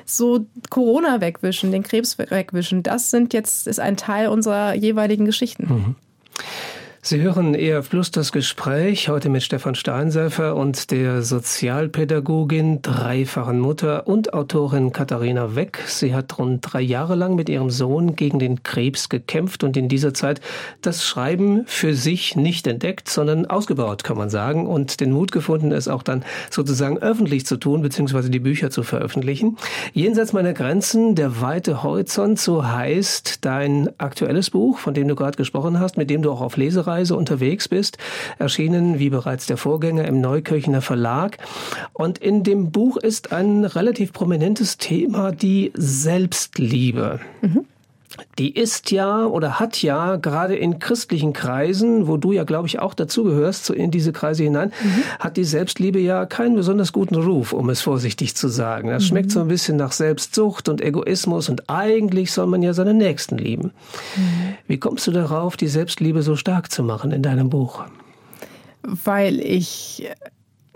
[0.04, 2.82] so Corona wegwischen, den Krebs wegwischen.
[2.82, 5.96] Das sind jetzt ist ein Teil unserer jeweiligen Geschichten.
[7.02, 14.06] Sie hören ERF Plus das Gespräch heute mit Stefan Steinsäfer und der Sozialpädagogin, dreifachen Mutter
[14.06, 15.82] und Autorin Katharina Weck.
[15.86, 19.88] Sie hat rund drei Jahre lang mit ihrem Sohn gegen den Krebs gekämpft und in
[19.88, 20.42] dieser Zeit
[20.82, 25.72] das Schreiben für sich nicht entdeckt, sondern ausgebaut, kann man sagen, und den Mut gefunden,
[25.72, 29.56] es auch dann sozusagen öffentlich zu tun, beziehungsweise die Bücher zu veröffentlichen.
[29.94, 35.38] Jenseits meiner Grenzen, der weite Horizont, so heißt dein aktuelles Buch, von dem du gerade
[35.38, 37.98] gesprochen hast, mit dem du auch auf Lesereise Reise unterwegs bist,
[38.38, 41.38] erschienen wie bereits der Vorgänger im Neukirchener Verlag.
[41.92, 47.20] Und in dem Buch ist ein relativ prominentes Thema die Selbstliebe.
[47.42, 47.64] Mhm.
[48.38, 52.78] Die ist ja oder hat ja gerade in christlichen Kreisen, wo du ja, glaube ich,
[52.78, 55.02] auch dazugehörst, so in diese Kreise hinein, mhm.
[55.18, 58.88] hat die Selbstliebe ja keinen besonders guten Ruf, um es vorsichtig zu sagen.
[58.88, 59.08] Das mhm.
[59.08, 63.38] schmeckt so ein bisschen nach Selbstsucht und Egoismus und eigentlich soll man ja seine Nächsten
[63.38, 63.72] lieben.
[64.16, 64.54] Mhm.
[64.66, 67.84] Wie kommst du darauf, die Selbstliebe so stark zu machen in deinem Buch?
[68.82, 70.08] Weil ich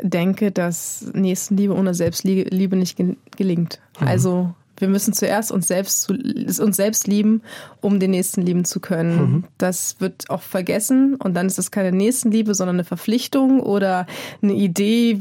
[0.00, 2.98] denke, dass Nächstenliebe ohne Selbstliebe nicht
[3.36, 3.80] gelingt.
[4.00, 4.06] Mhm.
[4.06, 4.54] Also
[4.84, 7.40] wir müssen zuerst uns selbst, uns selbst lieben,
[7.80, 9.16] um den Nächsten lieben zu können.
[9.16, 9.44] Mhm.
[9.56, 14.06] Das wird oft vergessen und dann ist es keine Nächstenliebe, sondern eine Verpflichtung oder
[14.42, 15.18] eine Idee,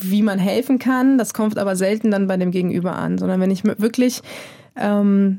[0.00, 1.16] wie man helfen kann.
[1.16, 4.20] Das kommt aber selten dann bei dem Gegenüber an, sondern wenn ich wirklich
[4.74, 5.38] ähm,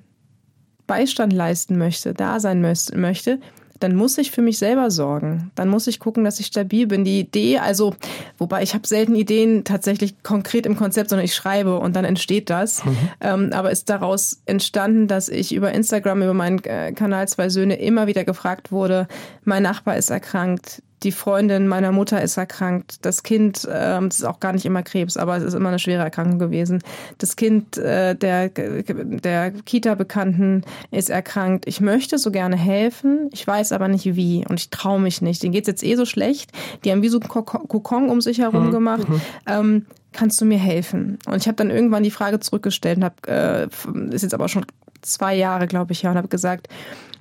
[0.87, 3.39] Beistand leisten möchte, da sein möchte,
[3.79, 5.51] dann muss ich für mich selber sorgen.
[5.55, 7.03] Dann muss ich gucken, dass ich stabil bin.
[7.03, 7.95] Die Idee, also,
[8.37, 12.49] wobei ich habe selten Ideen tatsächlich konkret im Konzept, sondern ich schreibe und dann entsteht
[12.49, 12.85] das.
[12.85, 12.97] Mhm.
[13.21, 17.75] Ähm, aber ist daraus entstanden, dass ich über Instagram, über meinen äh, Kanal Zwei Söhne
[17.75, 19.07] immer wieder gefragt wurde,
[19.43, 23.05] mein Nachbar ist erkrankt, die Freundin meiner Mutter ist erkrankt.
[23.05, 25.77] Das Kind, ähm, das ist auch gar nicht immer Krebs, aber es ist immer eine
[25.77, 26.81] schwere Erkrankung gewesen.
[27.19, 31.67] Das Kind äh, der, der Kita-Bekannten ist erkrankt.
[31.67, 35.43] Ich möchte so gerne helfen, ich weiß aber nicht wie und ich traue mich nicht.
[35.43, 36.51] Denen geht's jetzt eh so schlecht.
[36.83, 38.71] Die haben wie so einen Kokon um sich herum mhm.
[38.71, 39.07] gemacht.
[39.07, 39.21] Mhm.
[39.45, 41.19] Ähm, kannst du mir helfen?
[41.27, 44.65] Und ich habe dann irgendwann die Frage zurückgestellt und habe, äh, ist jetzt aber schon
[45.03, 46.67] zwei Jahre, glaube ich, ja, und habe gesagt,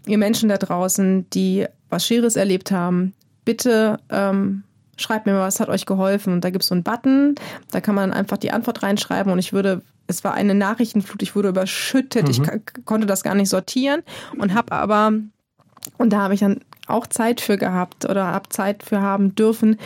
[0.06, 3.12] ihr Menschen da draußen, die was Schweres erlebt haben,
[3.44, 4.64] bitte ähm,
[4.96, 6.32] schreibt mir mal, was hat euch geholfen.
[6.32, 7.34] Und da gibt es so einen Button,
[7.70, 11.34] da kann man einfach die Antwort reinschreiben und ich würde, es war eine Nachrichtenflut, ich
[11.34, 12.30] wurde überschüttet, mhm.
[12.30, 14.02] ich konnte das gar nicht sortieren
[14.38, 15.12] und habe aber,
[15.98, 19.78] und da habe ich dann auch Zeit für gehabt oder habe Zeit für haben dürfen,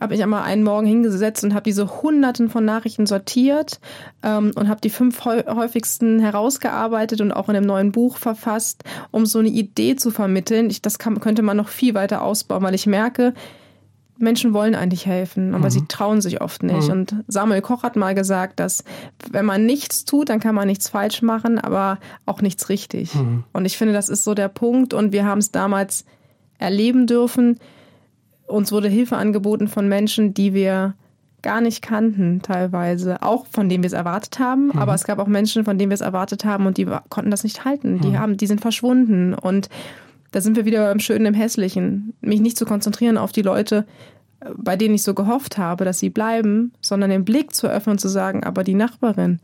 [0.00, 3.80] habe ich einmal einen Morgen hingesetzt und habe diese Hunderten von Nachrichten sortiert
[4.22, 9.26] ähm, und habe die fünf häufigsten herausgearbeitet und auch in einem neuen Buch verfasst, um
[9.26, 10.70] so eine Idee zu vermitteln.
[10.70, 13.34] Ich, das kann, könnte man noch viel weiter ausbauen, weil ich merke,
[14.16, 15.70] Menschen wollen eigentlich helfen, aber mhm.
[15.70, 16.86] sie trauen sich oft nicht.
[16.86, 16.92] Mhm.
[16.92, 18.84] Und Samuel Koch hat mal gesagt, dass
[19.30, 23.14] wenn man nichts tut, dann kann man nichts falsch machen, aber auch nichts richtig.
[23.14, 23.44] Mhm.
[23.52, 24.94] Und ich finde, das ist so der Punkt.
[24.94, 26.04] Und wir haben es damals
[26.58, 27.58] erleben dürfen.
[28.46, 30.94] Uns wurde Hilfe angeboten von Menschen, die wir
[31.42, 33.22] gar nicht kannten, teilweise.
[33.22, 34.66] Auch von denen wir es erwartet haben.
[34.66, 34.78] Mhm.
[34.78, 37.44] Aber es gab auch Menschen, von denen wir es erwartet haben und die konnten das
[37.44, 38.00] nicht halten.
[38.00, 38.18] Die, mhm.
[38.18, 39.34] haben, die sind verschwunden.
[39.34, 39.68] Und
[40.32, 42.14] da sind wir wieder im Schönen, im Hässlichen.
[42.20, 43.86] Mich nicht zu konzentrieren auf die Leute,
[44.56, 47.98] bei denen ich so gehofft habe, dass sie bleiben, sondern den Blick zu öffnen und
[47.98, 49.40] zu sagen, aber die Nachbarin,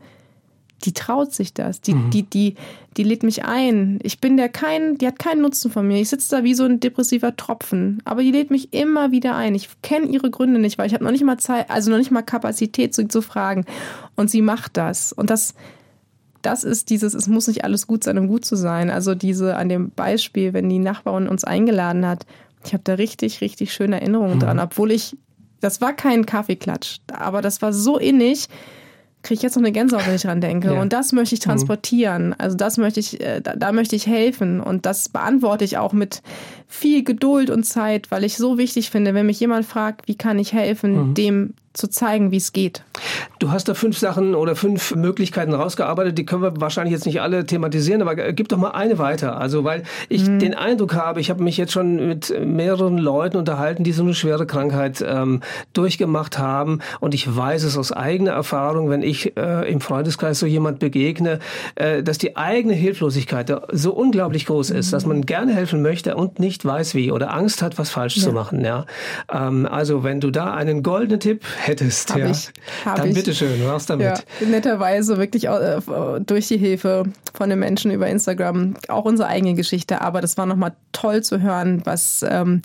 [0.81, 2.09] die traut sich das, die, mhm.
[2.09, 2.55] die, die,
[2.97, 3.99] die lädt mich ein.
[4.03, 5.99] Ich bin der kein, die hat keinen Nutzen von mir.
[6.01, 8.01] Ich sitze da wie so ein depressiver Tropfen.
[8.03, 9.55] Aber die lädt mich immer wieder ein.
[9.55, 12.11] Ich kenne ihre Gründe nicht, weil ich habe noch nicht mal Zeit, also noch nicht
[12.11, 13.65] mal Kapazität zu, zu fragen.
[14.15, 15.13] Und sie macht das.
[15.13, 15.53] Und das,
[16.41, 18.89] das ist dieses, es muss nicht alles gut sein, um gut zu sein.
[18.89, 22.25] Also diese an dem Beispiel, wenn die Nachbarin uns eingeladen hat,
[22.65, 24.41] ich habe da richtig, richtig schöne Erinnerungen mhm.
[24.41, 25.17] dran, obwohl ich,
[25.61, 28.47] das war kein Kaffeeklatsch, aber das war so innig
[29.23, 30.73] kriege ich jetzt noch eine Gänsehaut, wenn ich dran denke.
[30.73, 30.81] Ja.
[30.81, 31.45] Und das möchte ich mhm.
[31.45, 32.35] transportieren.
[32.37, 34.59] Also das möchte ich, äh, da, da, möchte ich helfen.
[34.59, 36.21] Und das beantworte ich auch mit
[36.67, 40.39] viel Geduld und Zeit, weil ich so wichtig finde, wenn mich jemand fragt, wie kann
[40.39, 41.13] ich helfen, mhm.
[41.13, 42.83] dem zu zeigen, wie es geht.
[43.39, 47.21] Du hast da fünf Sachen oder fünf Möglichkeiten rausgearbeitet, die können wir wahrscheinlich jetzt nicht
[47.21, 49.39] alle thematisieren, aber gib doch mal eine weiter.
[49.39, 50.39] Also, weil ich mhm.
[50.39, 54.13] den Eindruck habe, ich habe mich jetzt schon mit mehreren Leuten unterhalten, die so eine
[54.13, 55.41] schwere Krankheit ähm,
[55.73, 60.45] durchgemacht haben und ich weiß es aus eigener Erfahrung, wenn ich äh, im Freundeskreis so
[60.45, 61.39] jemand begegne,
[61.75, 64.91] äh, dass die eigene Hilflosigkeit so unglaublich groß ist, mhm.
[64.91, 68.23] dass man gerne helfen möchte und nicht weiß wie oder Angst hat, was falsch ja.
[68.23, 68.63] zu machen.
[68.63, 68.85] Ja,
[69.31, 72.49] ähm, also wenn du da einen goldenen Tipp hättest, hab ja, ich,
[72.85, 73.15] dann ich.
[73.15, 74.07] bitteschön, raus damit.
[74.39, 75.79] Ja, netterweise wirklich äh,
[76.25, 80.45] durch die Hilfe von den Menschen über Instagram, auch unsere eigene Geschichte, aber das war
[80.45, 82.61] nochmal toll zu hören, was ähm,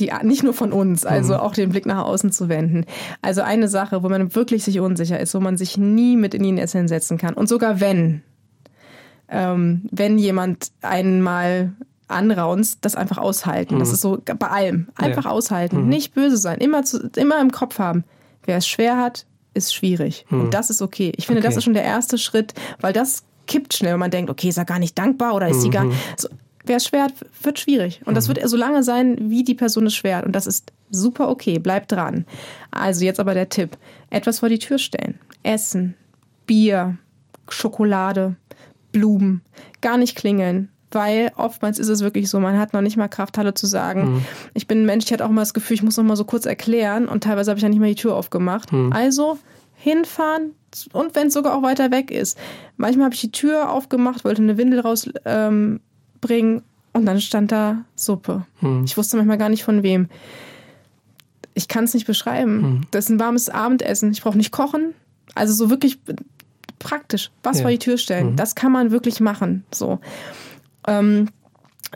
[0.00, 1.40] die, nicht nur von uns, also mhm.
[1.40, 2.86] auch den Blick nach außen zu wenden.
[3.22, 6.42] Also eine Sache, wo man wirklich sich unsicher ist, wo man sich nie mit in
[6.42, 7.34] die Nesseln setzen kann.
[7.34, 8.22] Und sogar wenn,
[9.28, 11.72] ähm, wenn jemand einen mal
[12.10, 13.78] anraunst, das einfach aushalten.
[13.78, 13.94] Das Mhm.
[13.94, 14.88] ist so bei allem.
[14.96, 15.30] Einfach Ja.
[15.30, 15.88] aushalten.
[15.88, 16.58] Nicht böse sein.
[16.58, 18.04] Immer, zu, immer im Kopf haben.
[18.44, 20.24] Wer es schwer hat, ist schwierig.
[20.30, 21.12] Und das ist okay.
[21.16, 21.52] Ich finde, das Mhm.
[21.54, 21.58] Okay.
[21.58, 24.64] ist schon der erste Schritt, weil das kippt schnell, wenn man denkt, okay, ist er
[24.64, 25.84] gar nicht dankbar oder ist sie gar.
[25.84, 25.92] Mhm.
[26.16, 26.28] So,
[26.64, 28.00] wer es schwer hat, wird schwierig.
[28.04, 30.24] Und das wird so lange sein, wie die Person es schwer hat.
[30.26, 31.58] Und das ist super okay.
[31.58, 32.26] Bleibt dran.
[32.70, 33.76] Also jetzt aber der Tipp.
[34.10, 35.18] Etwas vor die Tür stellen.
[35.42, 35.94] Essen,
[36.46, 36.96] Bier,
[37.48, 38.36] Schokolade,
[38.92, 39.42] Blumen.
[39.80, 40.68] Gar nicht klingeln.
[40.92, 44.24] Weil oftmals ist es wirklich so, man hat noch nicht mal Kraft, Hallo zu sagen.
[44.54, 46.24] Ich bin ein Mensch, ich hatte auch mal das Gefühl, ich muss noch mal so
[46.24, 48.70] kurz erklären und teilweise habe ich ja nicht mal die Tür aufgemacht.
[48.90, 49.38] Also
[49.76, 50.50] hinfahren
[50.92, 52.36] und wenn es sogar auch weiter weg ist.
[52.76, 55.80] Manchmal habe ich die Tür aufgemacht, wollte eine Windel rausbringen
[56.24, 58.44] ähm, und dann stand da Suppe.
[58.84, 60.08] Ich wusste manchmal gar nicht von wem.
[61.54, 62.86] Ich kann es nicht beschreiben.
[62.90, 64.10] Das ist ein warmes Abendessen.
[64.12, 64.94] Ich brauche nicht kochen.
[65.34, 65.98] Also so wirklich
[66.78, 67.30] praktisch.
[67.42, 67.62] Was Ja.
[67.62, 68.36] vor die Tür stellen.
[68.36, 69.64] Das kann man wirklich machen.
[69.72, 69.98] So.
[70.86, 71.28] Ähm,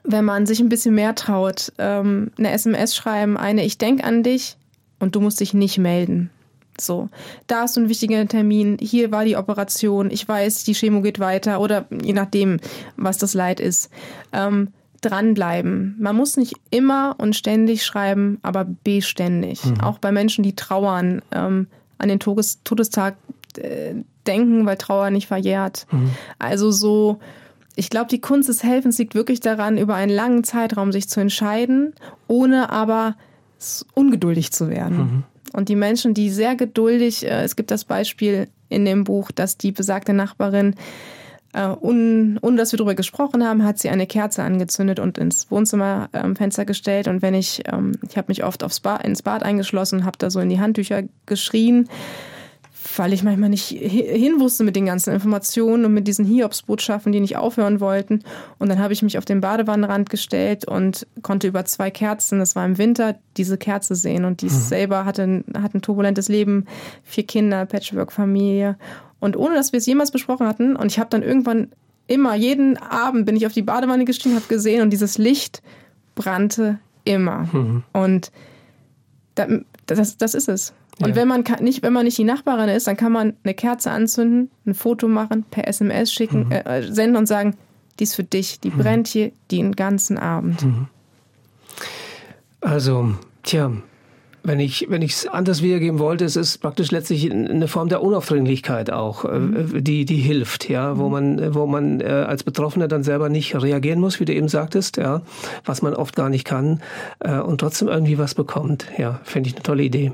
[0.03, 4.23] wenn man sich ein bisschen mehr traut, ähm, eine SMS schreiben, eine Ich denk an
[4.23, 4.57] dich
[4.99, 6.31] und du musst dich nicht melden.
[6.81, 7.09] So,
[7.47, 11.21] da hast du einen wichtigen Termin, hier war die Operation, ich weiß, die Chemo geht
[11.21, 12.59] weiter oder je nachdem,
[12.97, 13.91] was das Leid ist.
[14.33, 15.97] Ähm, dranbleiben.
[15.99, 19.61] Man muss nicht immer und ständig schreiben, aber beständig.
[19.83, 21.67] Auch bei Menschen, die trauern, ähm,
[21.99, 23.17] an den Todes Todestag
[23.59, 23.95] äh,
[24.27, 25.87] denken, weil Trauer nicht verjährt.
[26.39, 27.21] Also so,
[27.77, 31.21] ich glaube, die Kunst des Helfens liegt wirklich daran, über einen langen Zeitraum sich zu
[31.21, 31.95] entscheiden,
[32.29, 33.17] ohne aber
[33.95, 35.25] ungeduldig zu werden.
[35.53, 39.57] Und die Menschen, die sehr geduldig, äh, es gibt das Beispiel in dem Buch, dass
[39.57, 40.75] die besagte Nachbarin,
[41.53, 45.51] äh, un, ohne dass wir darüber gesprochen haben, hat sie eine Kerze angezündet und ins
[45.51, 47.07] Wohnzimmerfenster gestellt.
[47.07, 50.31] Und wenn ich, ähm, ich habe mich oft aufs Bad, ins Bad eingeschlossen, habe da
[50.31, 51.89] so in die Handtücher geschrien,
[52.97, 57.13] weil ich manchmal nicht hi- hin wusste mit den ganzen Informationen und mit diesen Hiobsbotschaften,
[57.13, 58.21] die nicht aufhören wollten.
[58.59, 62.57] Und dann habe ich mich auf den Badewannenrand gestellt und konnte über zwei Kerzen, das
[62.57, 64.25] war im Winter, diese Kerze sehen.
[64.25, 66.67] Und die selber hatte, ein- hat ein turbulentes Leben,
[67.03, 68.77] vier Kinder, Patchwork-Familie.
[69.21, 71.69] Und ohne, dass wir es jemals besprochen hatten, und ich habe dann irgendwann
[72.07, 75.63] immer, jeden Abend bin ich auf die Badewanne gestiegen, habe gesehen und dieses Licht
[76.15, 77.49] brannte immer.
[77.93, 78.31] Und
[79.35, 79.47] da,
[79.87, 80.73] das, das ist es.
[81.01, 81.15] Und Ja.
[81.17, 83.91] wenn man kann, nicht, wenn man nicht die Nachbarin ist, dann kann man eine Kerze
[83.91, 87.57] anzünden, ein Foto machen, per SMS schicken, äh, äh, senden und sagen,
[87.99, 90.65] die ist für dich, die brennt hier den ganzen Abend.
[92.61, 93.71] Also, tja,
[94.45, 98.03] wenn ich wenn ich es anders wiedergeben wollte, es ist praktisch letztlich eine Form der
[98.03, 103.03] Unaufdringlichkeit auch, äh, die die hilft, ja, wo man wo man äh, als Betroffener dann
[103.03, 105.23] selber nicht reagieren muss, wie du eben sagtest, ja,
[105.65, 106.81] was man oft gar nicht kann
[107.21, 108.87] äh, und trotzdem irgendwie was bekommt.
[108.99, 110.13] Ja, finde ich eine tolle Idee.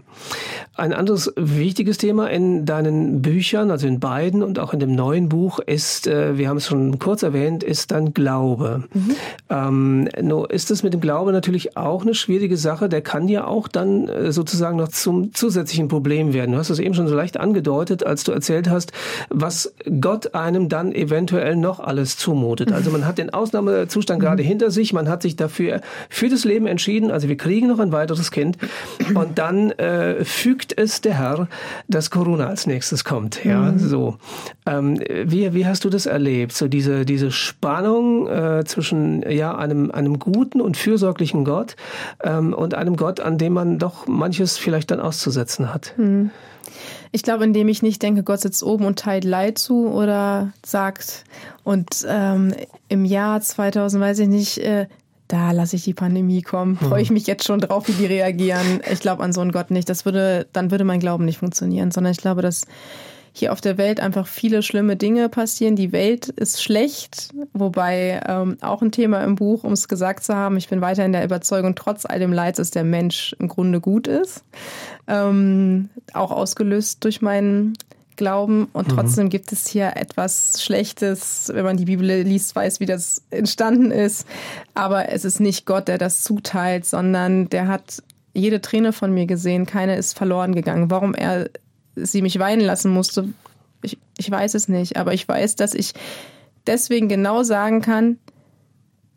[0.77, 5.29] Ein anderes wichtiges Thema in deinen Büchern, also in beiden und auch in dem neuen
[5.29, 8.85] Buch, ist, äh, wir haben es schon kurz erwähnt, ist dann Glaube.
[9.49, 12.89] Ähm, nur ist es mit dem Glaube natürlich auch eine schwierige Sache.
[12.89, 16.53] Der kann ja auch dann äh, sozusagen noch zum zusätzlichen Problem werden.
[16.53, 18.93] Du hast es eben schon so leicht angedeutet, als du erzählt hast,
[19.29, 22.73] was Gott einem dann eventuell noch alles zumutet.
[22.73, 26.67] Also man hat den Ausnahmezustand gerade hinter sich, man hat sich dafür für das Leben
[26.67, 27.11] entschieden.
[27.11, 28.59] Also wir kriegen noch ein weiteres Kind
[29.15, 31.49] und dann äh, fügt es der Herr,
[31.89, 33.45] dass Corona als nächstes kommt.
[33.45, 34.17] Ja, so.
[34.67, 36.53] Ähm, wie, wie hast du das erlebt?
[36.53, 41.77] So diese, diese Spannung äh, zwischen ja, einem, einem guten und fürsorglichen Gott
[42.23, 45.95] ähm, und einem Gott, an dem man doch manches vielleicht dann auszusetzen hat.
[47.13, 51.25] Ich glaube, indem ich nicht denke, Gott sitzt oben und teilt Leid zu oder sagt,
[51.65, 52.55] und ähm,
[52.89, 54.87] im Jahr 2000, weiß ich nicht, äh,
[55.27, 58.81] da lasse ich die Pandemie kommen, freue ich mich jetzt schon drauf, wie die reagieren.
[58.91, 59.89] Ich glaube an so einen Gott nicht.
[59.89, 62.67] Das würde, dann würde mein Glauben nicht funktionieren, sondern ich glaube, dass
[63.41, 65.77] hier auf der Welt einfach viele schlimme Dinge passieren.
[65.77, 70.35] Die Welt ist schlecht, wobei ähm, auch ein Thema im Buch, um es gesagt zu
[70.37, 73.49] haben, ich bin weiter in der Überzeugung, trotz all dem Leids, dass der Mensch im
[73.49, 74.45] Grunde gut ist.
[75.09, 77.77] Ähm, auch ausgelöst durch meinen
[78.17, 78.69] Glauben.
[78.75, 81.51] Und trotzdem gibt es hier etwas Schlechtes.
[81.53, 84.27] Wenn man die Bibel liest, weiß, wie das entstanden ist.
[84.75, 88.03] Aber es ist nicht Gott, der das zuteilt, sondern der hat
[88.35, 89.65] jede Träne von mir gesehen.
[89.65, 90.91] Keine ist verloren gegangen.
[90.91, 91.49] Warum er
[92.05, 93.29] sie mich weinen lassen musste,
[93.83, 94.97] ich, ich weiß es nicht.
[94.97, 95.93] Aber ich weiß, dass ich
[96.67, 98.19] deswegen genau sagen kann,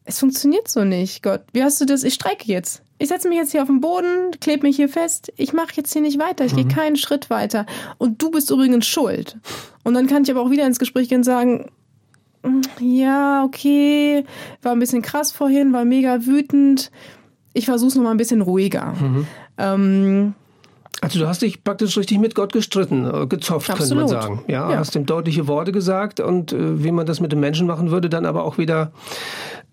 [0.06, 1.44] es funktioniert so nicht, Gott.
[1.54, 2.04] Wie hast du das?
[2.04, 2.82] Ich streike jetzt.
[3.00, 5.32] Ich setze mich jetzt hier auf den Boden, klebe mich hier fest.
[5.36, 6.46] Ich mache jetzt hier nicht weiter.
[6.46, 7.66] Ich gehe keinen Schritt weiter.
[7.98, 9.38] Und du bist übrigens schuld.
[9.84, 11.70] Und dann kann ich aber auch wieder ins Gespräch gehen und sagen,
[12.44, 14.24] "Mm, ja, okay,
[14.62, 16.92] war ein bisschen krass vorhin, war mega wütend.
[17.54, 18.94] Ich versuche es nochmal ein bisschen ruhiger.
[19.58, 20.34] Ähm,
[21.04, 24.24] Also du hast dich praktisch richtig mit Gott gestritten, äh, gezopft, könnte man Absolut.
[24.24, 24.42] sagen.
[24.48, 24.78] Ja, Ja.
[24.78, 28.10] hast ihm deutliche Worte gesagt und äh, wie man das mit dem Menschen machen würde,
[28.10, 28.92] dann aber auch wieder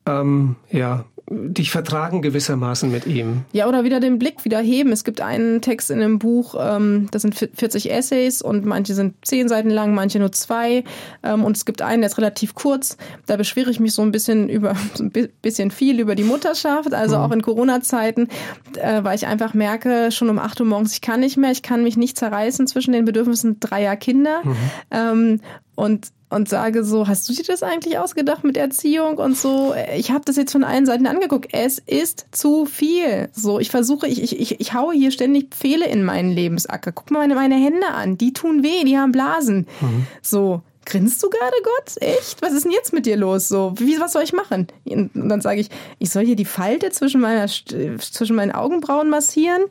[0.07, 3.43] ähm, ja, dich vertragen gewissermaßen mit ihm.
[3.53, 4.91] Ja, oder wieder den Blick wieder heben.
[4.91, 9.15] Es gibt einen Text in dem Buch, ähm, das sind 40 Essays und manche sind
[9.23, 10.83] zehn Seiten lang, manche nur zwei.
[11.23, 12.97] Ähm, und es gibt einen, der ist relativ kurz.
[13.27, 16.93] Da beschwere ich mich so ein bisschen über, so ein bisschen viel über die Mutterschaft,
[16.93, 17.23] also mhm.
[17.23, 18.29] auch in Corona-Zeiten,
[18.77, 21.63] äh, weil ich einfach merke, schon um 8 Uhr morgens, ich kann nicht mehr, ich
[21.63, 24.41] kann mich nicht zerreißen zwischen den Bedürfnissen dreier Kinder.
[24.43, 24.57] Mhm.
[24.91, 25.41] Ähm,
[25.77, 29.75] und und sage so, hast du dir das eigentlich ausgedacht mit Erziehung und so?
[29.97, 31.49] Ich habe das jetzt von allen Seiten angeguckt.
[31.53, 33.29] Es ist zu viel.
[33.33, 36.93] So, ich versuche, ich, ich, ich, ich haue hier ständig Pfähle in meinen Lebensacker.
[36.93, 38.17] Guck mal meine, meine Hände an.
[38.17, 39.67] Die tun weh, die haben Blasen.
[39.81, 40.07] Mhm.
[40.23, 40.63] So.
[40.87, 42.03] Grinst du gerade, Gott?
[42.03, 42.41] Echt?
[42.41, 43.49] Was ist denn jetzt mit dir los?
[43.49, 44.67] So, wie, was soll ich machen?
[44.87, 49.63] Und dann sage ich, ich soll hier die Falte zwischen, meiner, zwischen meinen Augenbrauen massieren.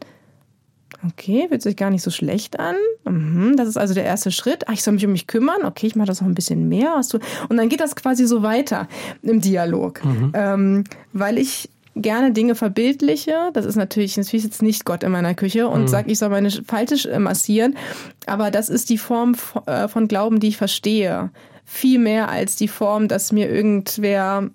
[1.07, 2.75] Okay, fühlt sich gar nicht so schlecht an.
[3.05, 4.67] Mhm, das ist also der erste Schritt.
[4.67, 5.63] Ach, ich soll mich um mich kümmern.
[5.63, 6.93] Okay, ich mache das noch ein bisschen mehr.
[6.95, 7.19] Hast du?
[7.47, 8.87] Und dann geht das quasi so weiter
[9.21, 10.03] im Dialog.
[10.03, 10.31] Mhm.
[10.33, 10.83] Ähm,
[11.13, 13.49] weil ich gerne Dinge verbildliche.
[13.53, 15.87] Das ist natürlich, natürlich jetzt nicht Gott in meiner Küche und mhm.
[15.87, 17.77] sage, ich soll meine Falte massieren.
[18.25, 19.35] Aber das ist die Form
[19.65, 21.29] äh, von Glauben, die ich verstehe.
[21.65, 24.49] Viel mehr als die Form, dass mir irgendwer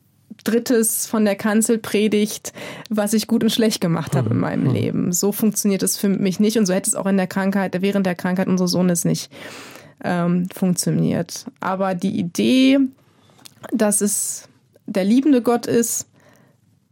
[0.44, 2.52] Drittes von der Kanzel predigt,
[2.90, 4.40] was ich gut und schlecht gemacht habe in mhm.
[4.40, 4.72] meinem mhm.
[4.72, 5.12] Leben.
[5.12, 8.06] So funktioniert es für mich nicht und so hätte es auch in der Krankheit, während
[8.06, 9.30] der Krankheit unseres Sohnes nicht
[10.04, 11.46] ähm, funktioniert.
[11.60, 12.78] Aber die Idee,
[13.72, 14.48] dass es
[14.86, 16.06] der liebende Gott ist,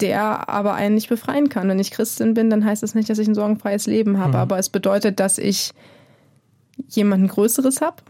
[0.00, 1.68] der aber einen nicht befreien kann.
[1.68, 4.40] Wenn ich Christin bin, dann heißt das nicht, dass ich ein sorgenfreies Leben habe, mhm.
[4.40, 5.72] aber es bedeutet, dass ich
[6.88, 8.02] jemanden Größeres habe,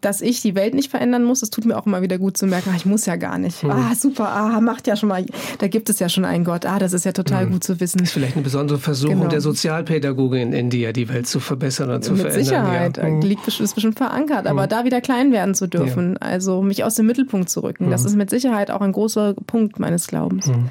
[0.00, 2.46] dass ich die Welt nicht verändern muss, das tut mir auch immer wieder gut zu
[2.46, 3.62] merken, ach, ich muss ja gar nicht.
[3.62, 3.70] Hm.
[3.70, 5.24] Ah, super, ah, macht ja schon mal,
[5.58, 6.66] da gibt es ja schon einen Gott.
[6.66, 7.52] Ah, das ist ja total hm.
[7.52, 7.98] gut zu wissen.
[7.98, 9.30] Das ist vielleicht eine besondere Versuchung genau.
[9.30, 12.38] der Sozialpädagogin in dir, die Welt zu verbessern oder zu Mit verändern.
[12.38, 13.02] Mit Sicherheit, ja.
[13.04, 13.20] Hm.
[13.20, 14.68] liegt ist bestimmt verankert, aber hm.
[14.68, 16.28] da wieder klein werden zu dürfen, ja.
[16.28, 18.08] also mich aus dem Mittelpunkt zu rücken, das hm.
[18.08, 20.46] ist mit Sicherheit auch ein großer Punkt meines Glaubens.
[20.46, 20.70] Hm.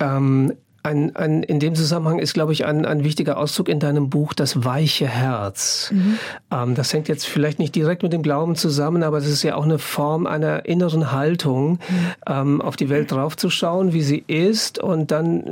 [0.00, 4.10] Ähm, ein, ein, in dem Zusammenhang ist, glaube ich, ein, ein wichtiger Auszug in deinem
[4.10, 5.90] Buch das weiche Herz.
[5.92, 6.18] Mhm.
[6.50, 9.54] Ähm, das hängt jetzt vielleicht nicht direkt mit dem Glauben zusammen, aber es ist ja
[9.54, 11.78] auch eine Form einer inneren Haltung, mhm.
[12.26, 15.44] ähm, auf die Welt draufzuschauen, wie sie ist und dann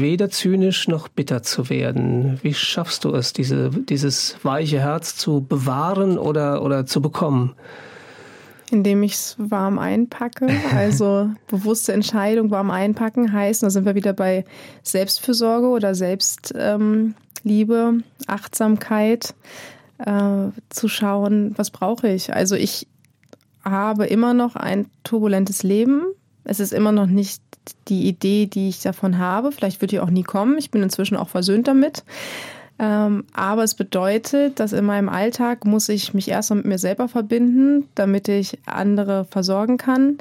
[0.00, 2.38] weder zynisch noch bitter zu werden.
[2.42, 7.54] Wie schaffst du es, diese, dieses weiche Herz zu bewahren oder, oder zu bekommen?
[8.70, 10.48] Indem ich es warm einpacke.
[10.74, 14.44] Also bewusste Entscheidung warm einpacken heißt, da sind wir wieder bei
[14.82, 19.34] Selbstfürsorge oder Selbstliebe, ähm, Achtsamkeit,
[19.98, 22.34] äh, zu schauen, was brauche ich.
[22.34, 22.86] Also ich
[23.64, 26.02] habe immer noch ein turbulentes Leben.
[26.44, 27.42] Es ist immer noch nicht
[27.88, 29.52] die Idee, die ich davon habe.
[29.52, 30.58] Vielleicht wird die auch nie kommen.
[30.58, 32.04] Ich bin inzwischen auch versöhnt damit.
[32.78, 37.08] Ähm, aber es bedeutet, dass in meinem Alltag muss ich mich erstmal mit mir selber
[37.08, 40.18] verbinden, damit ich andere versorgen kann.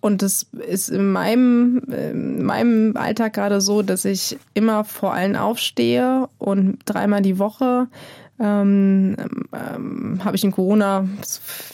[0.00, 5.34] Und das ist in meinem, in meinem Alltag gerade so, dass ich immer vor allen
[5.34, 7.88] aufstehe und dreimal die Woche
[8.40, 9.16] ähm,
[9.52, 11.08] ähm, habe ich in Corona,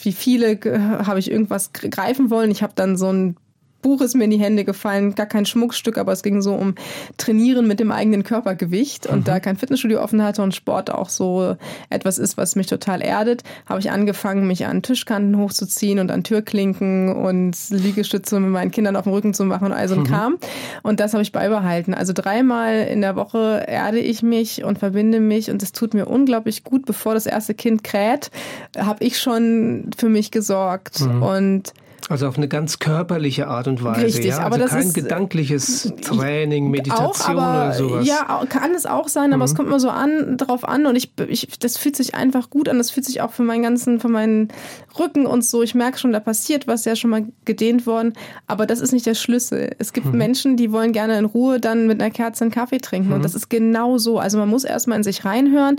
[0.02, 0.58] wie viele,
[1.06, 2.50] habe ich irgendwas greifen wollen.
[2.50, 3.36] Ich habe dann so ein
[3.84, 6.74] Buch ist mir in die Hände gefallen, gar kein Schmuckstück, aber es ging so um
[7.18, 9.06] Trainieren mit dem eigenen Körpergewicht.
[9.06, 9.24] Und mhm.
[9.24, 11.56] da kein Fitnessstudio offen hatte und Sport auch so
[11.90, 16.24] etwas ist, was mich total erdet, habe ich angefangen, mich an Tischkanten hochzuziehen und an
[16.24, 20.00] Türklinken und Liegestütze mit meinen Kindern auf dem Rücken zu machen und all so ein
[20.00, 20.06] mhm.
[20.06, 20.38] Kram.
[20.82, 21.92] Und das habe ich beibehalten.
[21.92, 26.06] Also dreimal in der Woche erde ich mich und verbinde mich und es tut mir
[26.06, 26.86] unglaublich gut.
[26.86, 28.30] Bevor das erste Kind kräht,
[28.78, 31.00] habe ich schon für mich gesorgt.
[31.00, 31.22] Mhm.
[31.22, 31.74] Und
[32.10, 34.06] also auf eine ganz körperliche Art und Weise.
[34.06, 34.36] Richtig, ja?
[34.36, 38.06] also aber das kein ist gedankliches Training, Meditation auch, aber, oder sowas.
[38.06, 39.42] Ja, kann es auch sein, aber mhm.
[39.42, 42.68] es kommt immer so an, drauf an und ich, ich, das fühlt sich einfach gut
[42.68, 42.78] an.
[42.78, 44.48] Das fühlt sich auch für meinen ganzen, für meinen
[44.98, 45.62] Rücken und so.
[45.62, 48.12] Ich merke schon, da passiert was, ja schon mal gedehnt worden.
[48.46, 49.74] Aber das ist nicht der Schlüssel.
[49.78, 50.18] Es gibt mhm.
[50.18, 53.14] Menschen, die wollen gerne in Ruhe dann mit einer Kerze einen Kaffee trinken mhm.
[53.14, 54.18] und das ist genau so.
[54.18, 55.76] Also man muss erstmal in sich reinhören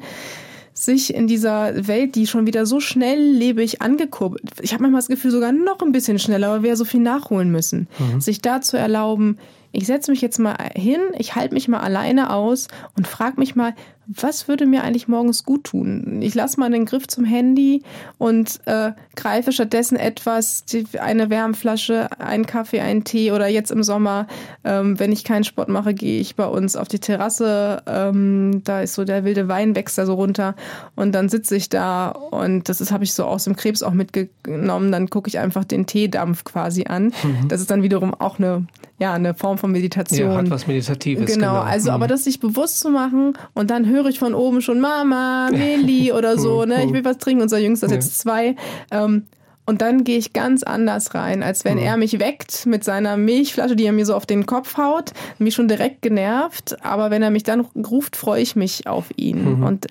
[0.78, 5.32] sich in dieser Welt, die schon wieder so schnelllebig angekurbelt, ich habe manchmal das Gefühl,
[5.32, 8.20] sogar noch ein bisschen schneller, aber wir so viel nachholen müssen, mhm.
[8.20, 9.38] sich da zu erlauben,
[9.72, 13.56] ich setze mich jetzt mal hin, ich halte mich mal alleine aus und frage mich
[13.56, 13.74] mal,
[14.08, 16.22] was würde mir eigentlich morgens gut tun?
[16.22, 17.84] Ich lasse mal den Griff zum Handy
[18.18, 20.63] und äh, greife stattdessen etwas,
[21.00, 24.28] eine Wärmflasche, einen Kaffee, einen Tee oder jetzt im Sommer,
[24.63, 27.82] ähm, wenn ich keinen Sport mache, gehe ich bei uns auf die Terrasse.
[27.88, 30.56] Ähm, da ist so der wilde Wein wächst da so runter
[30.96, 34.91] und dann sitze ich da und das habe ich so aus dem Krebs auch mitgenommen.
[34.91, 37.06] Dann gucke ich einfach den Teedampf quasi an.
[37.24, 37.48] Mhm.
[37.48, 38.65] Das ist dann wiederum auch eine
[38.98, 40.32] ja eine Form von Meditation.
[40.32, 41.34] Ja, hat was Meditatives.
[41.34, 41.62] Genau, genau.
[41.62, 41.96] also mhm.
[41.96, 46.12] aber das sich bewusst zu machen und dann höre ich von oben schon Mama, Meli
[46.17, 46.85] oder so, ne?
[46.85, 47.41] Ich will was trinken.
[47.41, 48.56] Unser Jüngster ist jetzt zwei.
[48.91, 49.23] Ähm,
[49.67, 51.85] Und dann gehe ich ganz anders rein, als wenn mhm.
[51.85, 55.56] er mich weckt mit seiner Milchflasche, die er mir so auf den Kopf haut, mich
[55.56, 56.77] schon direkt genervt.
[56.83, 59.58] Aber wenn er mich dann ruft, freue ich mich auf ihn.
[59.58, 59.63] Mhm.
[59.63, 59.87] Und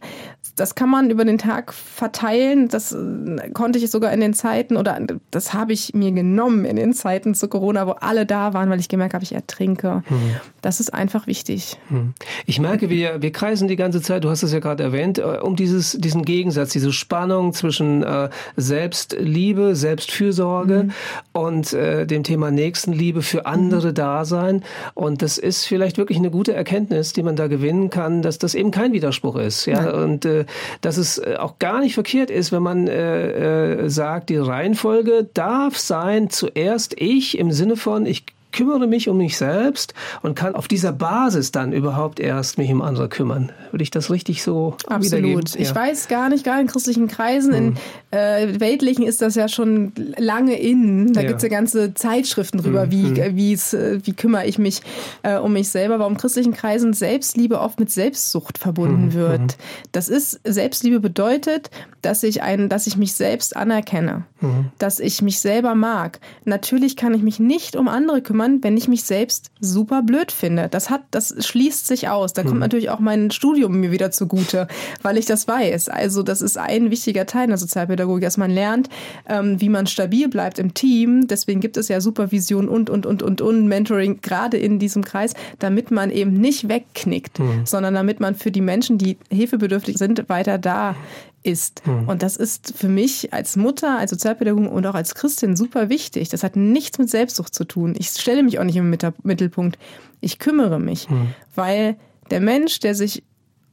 [0.56, 2.68] das kann man über den Tag verteilen.
[2.68, 5.00] Das äh, konnte ich sogar in den Zeiten oder
[5.30, 8.78] das habe ich mir genommen in den Zeiten zu Corona, wo alle da waren, weil
[8.78, 10.02] ich gemerkt habe, ich ertrinke.
[10.08, 10.36] Mhm.
[10.62, 11.76] Das ist einfach wichtig.
[11.90, 12.14] Mhm.
[12.46, 15.22] Ich merke, wir, wir kreisen die ganze Zeit, du hast es ja gerade erwähnt, äh,
[15.42, 20.92] um dieses, diesen Gegensatz, diese Spannung zwischen äh, Selbstliebe, Selbstfürsorge mhm.
[21.32, 23.94] und äh, dem Thema Nächstenliebe für andere mhm.
[23.94, 24.64] Dasein.
[24.94, 28.54] Und das ist vielleicht wirklich eine gute Erkenntnis, die man da gewinnen kann, dass das
[28.54, 29.66] eben kein Widerspruch ist.
[29.66, 29.82] Ja?
[29.82, 29.94] Nein.
[29.94, 30.43] Und äh,
[30.80, 35.28] dass es äh, auch gar nicht verkehrt ist, wenn man äh, äh, sagt, die Reihenfolge
[35.34, 38.24] darf sein, zuerst ich im Sinne von, ich
[38.54, 42.82] kümmere mich um mich selbst und kann auf dieser Basis dann überhaupt erst mich um
[42.82, 43.52] andere kümmern.
[43.72, 45.56] Würde ich das richtig so Absolut.
[45.56, 47.66] Ich weiß gar nicht, gar in christlichen Kreisen, hm.
[47.66, 47.76] in
[48.18, 51.12] äh, weltlichen ist das ja schon lange in.
[51.12, 51.28] Da ja.
[51.28, 52.90] gibt es ja ganze Zeitschriften drüber, hm.
[52.92, 53.36] wie, hm.
[53.36, 54.82] wie's, äh, wie kümmere ich mich
[55.22, 55.98] äh, um mich selber.
[55.98, 59.14] Warum christlichen Kreisen Selbstliebe oft mit Selbstsucht verbunden hm.
[59.14, 59.40] wird.
[59.40, 59.58] Hm.
[59.90, 61.70] Das ist, Selbstliebe bedeutet,
[62.02, 64.66] dass ich ein, dass ich mich selbst anerkenne, hm.
[64.78, 66.20] dass ich mich selber mag.
[66.44, 70.32] Natürlich kann ich mich nicht um andere kümmern, kümmern, wenn ich mich selbst super blöd
[70.32, 70.68] finde.
[70.68, 72.32] Das hat, das schließt sich aus.
[72.32, 72.60] Da kommt mhm.
[72.60, 74.68] natürlich auch mein Studium mir wieder zugute,
[75.02, 75.88] weil ich das weiß.
[75.88, 78.88] Also das ist ein wichtiger Teil der Sozialpädagogik, dass man lernt,
[79.28, 81.26] ähm, wie man stabil bleibt im Team.
[81.26, 85.34] Deswegen gibt es ja Supervision und, und, und, und, und Mentoring gerade in diesem Kreis,
[85.58, 87.62] damit man eben nicht wegknickt, mhm.
[87.64, 90.96] sondern damit man für die Menschen, die hilfebedürftig sind, weiter da
[91.44, 91.86] ist.
[91.86, 92.08] Mhm.
[92.08, 96.30] Und das ist für mich als Mutter, als Sozialpädagogin und auch als Christin super wichtig.
[96.30, 97.94] Das hat nichts mit Selbstsucht zu tun.
[97.96, 98.90] Ich stelle mich auch nicht im
[99.22, 99.78] Mittelpunkt.
[100.20, 101.28] Ich kümmere mich, mhm.
[101.54, 101.96] weil
[102.30, 103.22] der Mensch, der sich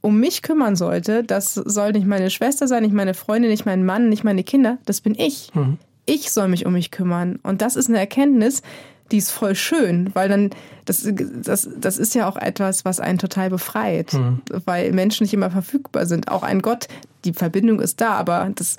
[0.02, 3.86] um mich kümmern sollte, das soll nicht meine Schwester sein, nicht meine Freundin, nicht mein
[3.86, 5.50] Mann, nicht meine Kinder, das bin ich.
[5.54, 5.78] Mhm.
[6.04, 7.38] Ich soll mich um mich kümmern.
[7.42, 8.62] Und das ist eine Erkenntnis,
[9.12, 10.50] die ist voll schön, weil dann,
[10.86, 14.42] das, das, das ist ja auch etwas, was einen total befreit, mhm.
[14.64, 16.28] weil Menschen nicht immer verfügbar sind.
[16.28, 16.88] Auch ein Gott,
[17.24, 18.76] die Verbindung ist da, aber das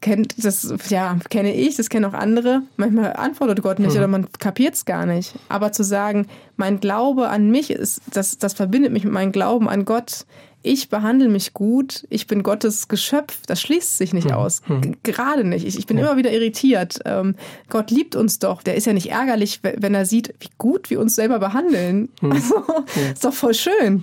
[0.00, 2.62] kennt, das, ja, kenne ich, das kennen auch andere.
[2.76, 3.96] Manchmal antwortet Gott nicht mhm.
[3.96, 5.34] oder man kapiert es gar nicht.
[5.48, 6.26] Aber zu sagen,
[6.56, 10.26] mein Glaube an mich ist, das, das verbindet mich mit meinem Glauben an Gott
[10.62, 14.34] ich behandle mich gut, ich bin Gottes Geschöpf, das schließt sich nicht hm.
[14.34, 14.62] aus.
[14.66, 14.96] Hm.
[15.02, 15.66] Gerade nicht.
[15.66, 16.04] Ich, ich bin ja.
[16.04, 16.98] immer wieder irritiert.
[17.04, 17.34] Ähm,
[17.68, 18.62] Gott liebt uns doch.
[18.62, 22.10] Der ist ja nicht ärgerlich, wenn er sieht, wie gut wir uns selber behandeln.
[22.20, 22.62] Also,
[22.96, 23.12] ja.
[23.12, 24.02] ist doch voll schön.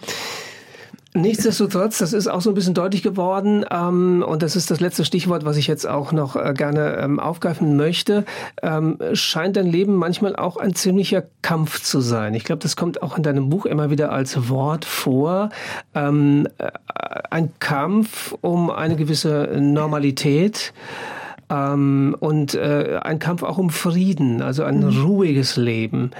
[1.17, 5.03] Nichtsdestotrotz, das ist auch so ein bisschen deutlich geworden ähm, und das ist das letzte
[5.03, 8.23] Stichwort, was ich jetzt auch noch äh, gerne ähm, aufgreifen möchte,
[8.61, 12.35] ähm, scheint dein Leben manchmal auch ein ziemlicher Kampf zu sein.
[12.35, 15.49] Ich glaube, das kommt auch in deinem Buch immer wieder als Wort vor.
[15.95, 16.69] Ähm, äh,
[17.31, 20.71] ein Kampf um eine gewisse Normalität
[21.49, 25.01] ähm, und äh, ein Kampf auch um Frieden, also ein mhm.
[25.01, 26.11] ruhiges Leben.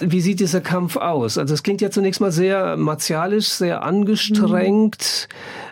[0.00, 1.38] Wie sieht dieser Kampf aus?
[1.38, 5.28] Also es klingt ja zunächst mal sehr martialisch, sehr angestrengt.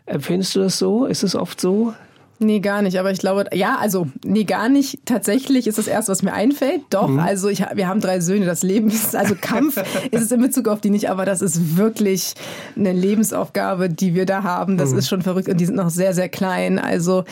[0.06, 0.14] Mhm.
[0.14, 1.06] Empfindest du das so?
[1.06, 1.94] Ist es oft so?
[2.40, 2.98] Nee, gar nicht.
[3.00, 5.00] Aber ich glaube, ja, also, nee, gar nicht.
[5.06, 6.82] Tatsächlich ist das erste, was mir einfällt.
[6.90, 7.18] Doch, mhm.
[7.18, 8.46] also ich, wir haben drei Söhne.
[8.46, 9.76] Das Leben ist, also Kampf
[10.10, 12.34] ist es in Bezug auf die nicht, aber das ist wirklich
[12.76, 14.76] eine Lebensaufgabe, die wir da haben.
[14.76, 14.98] Das mhm.
[14.98, 16.78] ist schon verrückt und die sind noch sehr, sehr klein.
[16.78, 17.24] Also,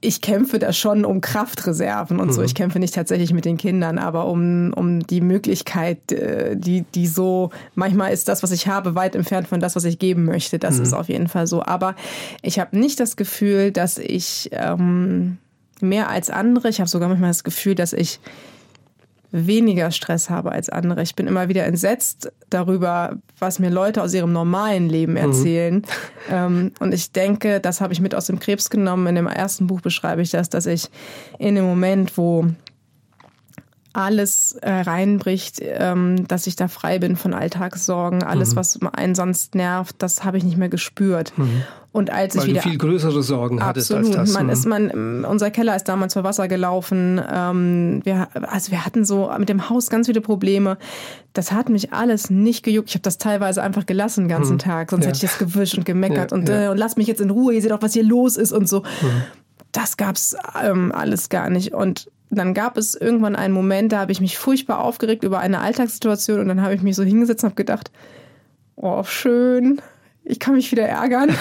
[0.00, 2.32] ich kämpfe da schon um Kraftreserven und mhm.
[2.32, 2.42] so.
[2.42, 7.06] Ich kämpfe nicht tatsächlich mit den Kindern, aber um, um die Möglichkeit, äh, die, die
[7.06, 10.58] so, manchmal ist das, was ich habe, weit entfernt von das, was ich geben möchte.
[10.58, 10.84] Das mhm.
[10.84, 11.62] ist auf jeden Fall so.
[11.62, 11.94] Aber
[12.42, 15.38] ich habe nicht das Gefühl, dass ich ähm,
[15.80, 18.20] mehr als andere, ich habe sogar manchmal das Gefühl, dass ich
[19.34, 21.02] weniger Stress habe als andere.
[21.02, 25.18] Ich bin immer wieder entsetzt darüber, was mir Leute aus ihrem normalen Leben mhm.
[25.18, 25.74] erzählen.
[25.74, 25.82] Mhm.
[26.30, 29.08] Ähm, und ich denke, das habe ich mit aus dem Krebs genommen.
[29.08, 30.88] In dem ersten Buch beschreibe ich das, dass ich
[31.38, 32.46] in dem Moment, wo
[33.92, 38.56] alles äh, reinbricht, ähm, dass ich da frei bin von Alltagssorgen, alles, mhm.
[38.56, 41.36] was einen sonst nervt, das habe ich nicht mehr gespürt.
[41.36, 41.62] Mhm.
[41.94, 44.36] Und als Weil ich wieder du viel größere Sorgen hattest absolut, als das.
[44.36, 47.20] Man ist, man, unser Keller ist damals vor Wasser gelaufen.
[47.32, 50.76] Ähm, wir, also wir hatten so mit dem Haus ganz viele Probleme.
[51.34, 52.88] Das hat mich alles nicht gejuckt.
[52.88, 54.58] Ich habe das teilweise einfach gelassen den ganzen mhm.
[54.58, 54.90] Tag.
[54.90, 55.10] Sonst ja.
[55.10, 56.64] hätte ich das gewischt und gemeckert ja, und, ja.
[56.64, 57.54] Äh, und lass mich jetzt in Ruhe.
[57.54, 58.80] Ihr seht auch, was hier los ist und so.
[58.80, 59.22] Mhm.
[59.70, 61.74] Das gab's ähm, alles gar nicht.
[61.74, 65.60] Und dann gab es irgendwann einen Moment, da habe ich mich furchtbar aufgeregt über eine
[65.60, 67.92] Alltagssituation und dann habe ich mich so hingesetzt und habe gedacht,
[68.74, 69.80] oh, schön,
[70.24, 71.30] ich kann mich wieder ärgern.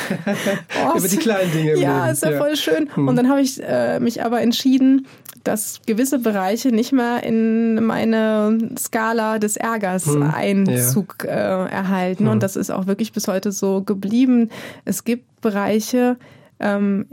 [0.86, 1.78] Oh, Über die kleinen Dinge.
[1.78, 2.90] Ja, ist ja, ja, voll schön.
[2.94, 3.08] Hm.
[3.08, 5.08] Und dann habe ich äh, mich aber entschieden,
[5.44, 10.24] dass gewisse Bereiche nicht mehr in meine Skala des Ärgers hm.
[10.24, 11.66] Einzug ja.
[11.66, 12.26] äh, erhalten.
[12.26, 12.32] Hm.
[12.34, 14.50] Und das ist auch wirklich bis heute so geblieben.
[14.84, 16.18] Es gibt Bereiche,
[16.60, 17.06] ähm,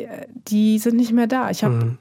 [0.48, 1.50] die sind nicht mehr da.
[1.50, 1.96] Ich habe hm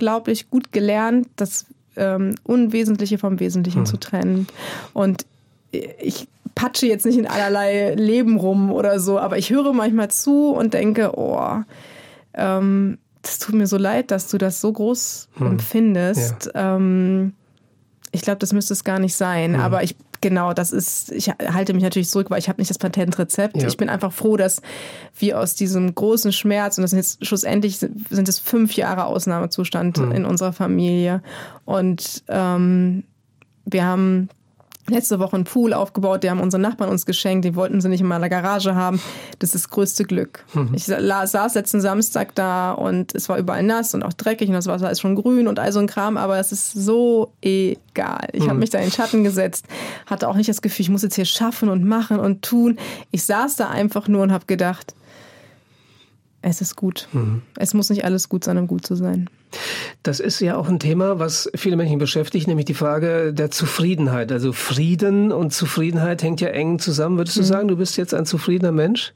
[0.00, 3.86] unglaublich gut gelernt, das ähm, Unwesentliche vom Wesentlichen hm.
[3.86, 4.46] zu trennen.
[4.94, 5.26] Und
[5.72, 10.50] ich patsche jetzt nicht in allerlei Leben rum oder so, aber ich höre manchmal zu
[10.50, 11.62] und denke, oh,
[12.34, 15.46] ähm, das tut mir so leid, dass du das so groß hm.
[15.46, 16.50] empfindest.
[16.54, 16.76] Ja.
[16.76, 17.34] Ähm,
[18.12, 19.54] ich glaube, das müsste es gar nicht sein.
[19.54, 19.60] Hm.
[19.60, 22.78] Aber ich genau, das ist, ich halte mich natürlich zurück, weil ich habe nicht das
[22.78, 23.56] Patentrezept.
[23.56, 23.68] Ja.
[23.68, 24.60] Ich bin einfach froh, dass
[25.18, 29.98] wir aus diesem großen Schmerz, und das sind jetzt schlussendlich sind es fünf Jahre Ausnahmezustand
[29.98, 30.12] hm.
[30.12, 31.22] in unserer Familie.
[31.64, 33.04] Und ähm,
[33.64, 34.28] wir haben
[34.90, 38.00] letzte Woche einen Pool aufgebaut, die haben unsere Nachbarn uns geschenkt, die wollten sie nicht
[38.00, 39.00] in meiner Garage haben.
[39.38, 40.44] Das ist das größte Glück.
[40.54, 40.70] Mhm.
[40.74, 44.66] Ich saß letzten Samstag da und es war überall nass und auch dreckig und das
[44.66, 48.28] Wasser ist schon grün und all so ein Kram, aber es ist so egal.
[48.32, 48.50] Ich mhm.
[48.50, 49.66] habe mich da in den Schatten gesetzt,
[50.06, 52.78] hatte auch nicht das Gefühl, ich muss jetzt hier schaffen und machen und tun.
[53.10, 54.94] Ich saß da einfach nur und habe gedacht,
[56.42, 57.08] es ist gut.
[57.12, 57.42] Mhm.
[57.56, 59.28] Es muss nicht alles gut sein, um gut zu sein.
[60.02, 64.32] Das ist ja auch ein Thema, was viele Menschen beschäftigt, nämlich die Frage der Zufriedenheit.
[64.32, 67.18] Also Frieden und Zufriedenheit hängt ja eng zusammen.
[67.18, 67.46] Würdest du mhm.
[67.46, 69.12] sagen, du bist jetzt ein zufriedener Mensch?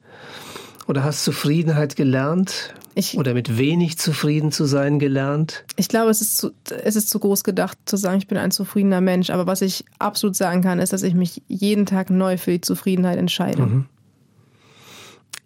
[0.87, 2.75] Oder hast Zufriedenheit gelernt?
[2.97, 5.65] Ich, oder mit wenig zufrieden zu sein gelernt?
[5.77, 6.53] Ich glaube, es ist, zu,
[6.85, 9.31] es ist zu groß gedacht, zu sagen, ich bin ein zufriedener Mensch.
[9.31, 12.61] Aber was ich absolut sagen kann, ist, dass ich mich jeden Tag neu für die
[12.61, 13.63] Zufriedenheit entscheide.
[13.63, 13.87] Mhm.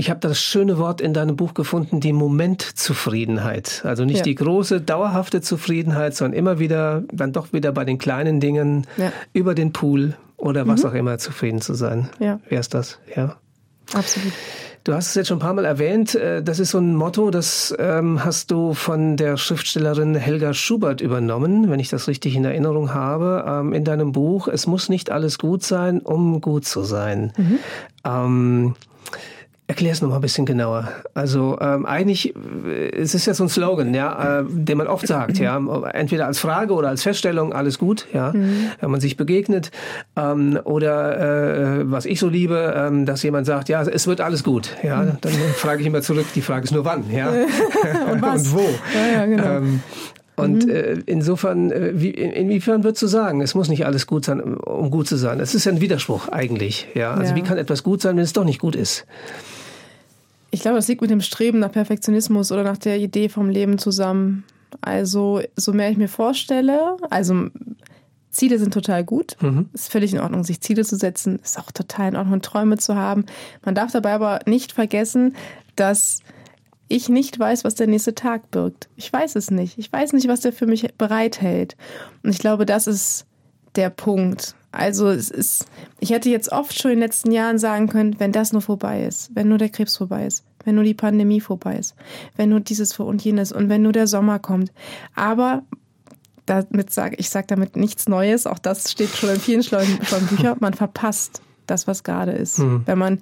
[0.00, 3.82] Ich habe das schöne Wort in deinem Buch gefunden, die Momentzufriedenheit.
[3.84, 4.22] Also nicht ja.
[4.22, 9.12] die große, dauerhafte Zufriedenheit, sondern immer wieder, dann doch wieder bei den kleinen Dingen, ja.
[9.32, 10.88] über den Pool oder was mhm.
[10.88, 12.08] auch immer zufrieden zu sein.
[12.20, 12.38] Ja.
[12.48, 13.00] Wer ist das?
[13.16, 13.38] Ja.
[13.92, 14.32] Absolut.
[14.84, 16.14] Du hast es jetzt schon ein paar Mal erwähnt.
[16.14, 21.00] Äh, das ist so ein Motto, das ähm, hast du von der Schriftstellerin Helga Schubert
[21.00, 24.48] übernommen, wenn ich das richtig in Erinnerung habe, ähm, in deinem Buch.
[24.48, 27.32] Es muss nicht alles gut sein, um gut zu sein.
[27.36, 27.58] Mhm.
[28.04, 28.74] Ähm,
[29.70, 30.88] Erklär es noch mal ein bisschen genauer.
[31.12, 35.06] Also ähm, eigentlich, äh, es ist ja so ein Slogan, ja, äh, den man oft
[35.06, 35.60] sagt, ja,
[35.92, 38.68] entweder als Frage oder als Feststellung, alles gut, ja, mhm.
[38.80, 39.70] wenn man sich begegnet,
[40.16, 44.42] ähm, oder äh, was ich so liebe, ähm, dass jemand sagt, ja, es wird alles
[44.42, 45.18] gut, ja, mhm.
[45.20, 47.28] dann frage ich immer zurück, die Frage ist nur wann, ja,
[48.10, 48.70] und, und wo.
[48.94, 49.44] Ja, ja, genau.
[49.44, 49.82] Ähm,
[50.36, 50.70] und mhm.
[50.70, 54.40] äh, insofern, äh, wie, in, inwiefern würdest du sagen, es muss nicht alles gut sein,
[54.40, 55.40] um gut zu sein?
[55.40, 56.86] Es ist ja ein Widerspruch eigentlich.
[56.94, 57.12] Ja?
[57.12, 57.36] Also ja.
[57.36, 59.04] wie kann etwas gut sein, wenn es doch nicht gut ist?
[60.50, 63.78] Ich glaube, das liegt mit dem Streben nach Perfektionismus oder nach der Idee vom Leben
[63.78, 64.44] zusammen.
[64.80, 67.48] Also, so mehr ich mir vorstelle, also
[68.30, 69.36] Ziele sind total gut.
[69.40, 69.68] Mhm.
[69.72, 71.38] Ist völlig in Ordnung, sich Ziele zu setzen.
[71.42, 73.26] Ist auch total in Ordnung, Träume zu haben.
[73.64, 75.34] Man darf dabei aber nicht vergessen,
[75.76, 76.20] dass
[76.88, 78.88] ich nicht weiß, was der nächste Tag birgt.
[78.96, 79.78] Ich weiß es nicht.
[79.78, 81.76] Ich weiß nicht, was der für mich bereithält.
[82.22, 83.26] Und ich glaube, das ist
[83.78, 84.54] der Punkt.
[84.70, 85.64] Also es ist,
[85.98, 89.04] ich hätte jetzt oft schon in den letzten Jahren sagen können, wenn das nur vorbei
[89.04, 91.94] ist, wenn nur der Krebs vorbei ist, wenn nur die Pandemie vorbei ist,
[92.36, 94.72] wenn nur dieses und jenes und wenn nur der Sommer kommt.
[95.14, 95.62] Aber
[96.44, 99.98] damit sage ich sage damit nichts Neues, auch das steht schon in vielen schlauen
[100.28, 102.58] Büchern, man verpasst das, was gerade ist.
[102.58, 102.82] Mhm.
[102.84, 103.20] Wenn man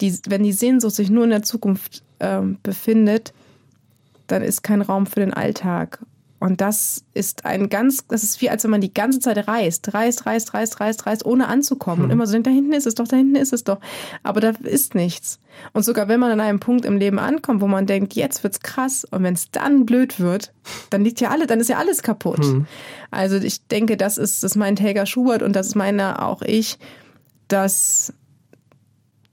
[0.00, 3.32] die, wenn die Sehnsucht sich nur in der Zukunft ähm, befindet,
[4.26, 6.00] dann ist kein Raum für den Alltag.
[6.46, 9.92] Und das ist ein ganz, das ist wie als wenn man die ganze Zeit reist,
[9.94, 11.98] reist, reist, reist, reist, reist, ohne anzukommen.
[11.98, 12.04] Hm.
[12.04, 13.80] Und immer so denkt, da hinten ist es doch, da hinten ist es doch.
[14.22, 15.40] Aber da ist nichts.
[15.72, 18.60] Und sogar wenn man an einem Punkt im Leben ankommt, wo man denkt, jetzt wird's
[18.60, 20.52] krass, und wenn es dann blöd wird,
[20.90, 22.44] dann liegt ja alle, dann ist ja alles kaputt.
[22.44, 22.66] Hm.
[23.10, 26.78] Also ich denke, das ist, das meint Helga Schubert und das ist meine auch ich,
[27.48, 28.12] dass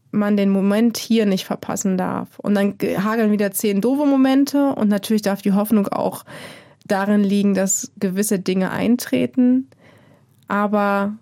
[0.09, 2.39] man den Moment hier nicht verpassen darf.
[2.39, 6.23] Und dann hageln wieder zehn doofe Momente und natürlich darf die Hoffnung auch
[6.85, 9.67] darin liegen, dass gewisse Dinge eintreten,
[10.47, 11.13] aber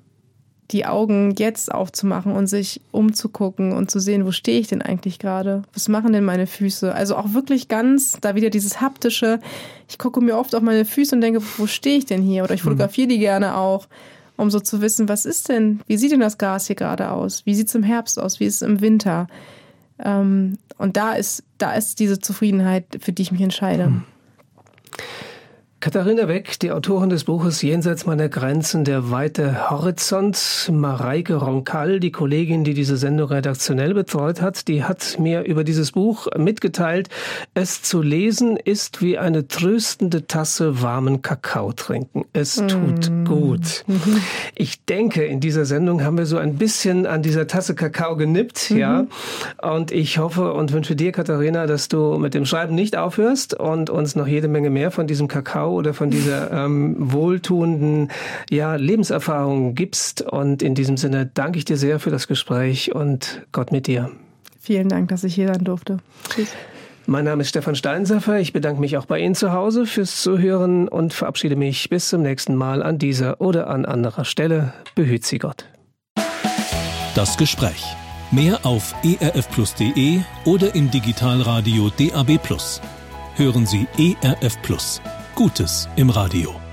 [0.72, 5.20] die Augen jetzt aufzumachen und sich umzugucken und zu sehen, wo stehe ich denn eigentlich
[5.20, 5.64] gerade?
[5.74, 6.94] Was machen denn meine Füße?
[6.94, 9.40] Also auch wirklich ganz, da wieder dieses haptische,
[9.90, 12.44] ich gucke mir oft auf meine Füße und denke, wo stehe ich denn hier?
[12.44, 12.70] Oder ich mhm.
[12.70, 13.88] fotografiere die gerne auch,
[14.38, 17.46] um so zu wissen, was ist denn, wie sieht denn das Gras hier gerade aus?
[17.46, 18.40] Wie sieht es im Herbst aus?
[18.40, 19.28] Wie ist es im Winter?
[20.00, 23.88] Ähm, und da ist, da ist diese Zufriedenheit, für die ich mich entscheide.
[23.88, 24.04] Mhm.
[25.82, 32.12] Katharina Beck, die Autorin des Buches Jenseits meiner Grenzen, der weite Horizont, Mareike Ronkal, die
[32.12, 37.10] Kollegin, die diese Sendung redaktionell betreut hat, die hat mir über dieses Buch mitgeteilt,
[37.56, 42.26] es zu lesen ist wie eine tröstende Tasse warmen Kakao trinken.
[42.32, 43.26] Es tut mm.
[43.26, 43.84] gut.
[43.88, 44.22] Mhm.
[44.54, 48.70] Ich denke, in dieser Sendung haben wir so ein bisschen an dieser Tasse Kakao genippt,
[48.70, 48.78] mhm.
[48.78, 49.08] ja.
[49.60, 53.90] Und ich hoffe und wünsche dir, Katharina, dass du mit dem Schreiben nicht aufhörst und
[53.90, 58.10] uns noch jede Menge mehr von diesem Kakao oder von dieser ähm, wohltuenden
[58.50, 60.22] ja, Lebenserfahrung gibst.
[60.22, 64.12] Und in diesem Sinne danke ich dir sehr für das Gespräch und Gott mit dir.
[64.60, 65.98] Vielen Dank, dass ich hier sein durfte.
[66.30, 66.50] Tschüss.
[67.08, 68.40] Mein Name ist Stefan Steinsaffer.
[68.40, 72.22] Ich bedanke mich auch bei Ihnen zu Hause fürs Zuhören und verabschiede mich bis zum
[72.22, 74.74] nächsten Mal an dieser oder an anderer Stelle.
[74.96, 75.66] Behüt Sie Gott.
[77.16, 77.84] Das Gespräch.
[78.32, 82.40] Mehr auf erfplus.de oder im Digitalradio DAB+.
[83.36, 85.02] Hören Sie ERF Plus.
[85.36, 86.71] Gutes im Radio.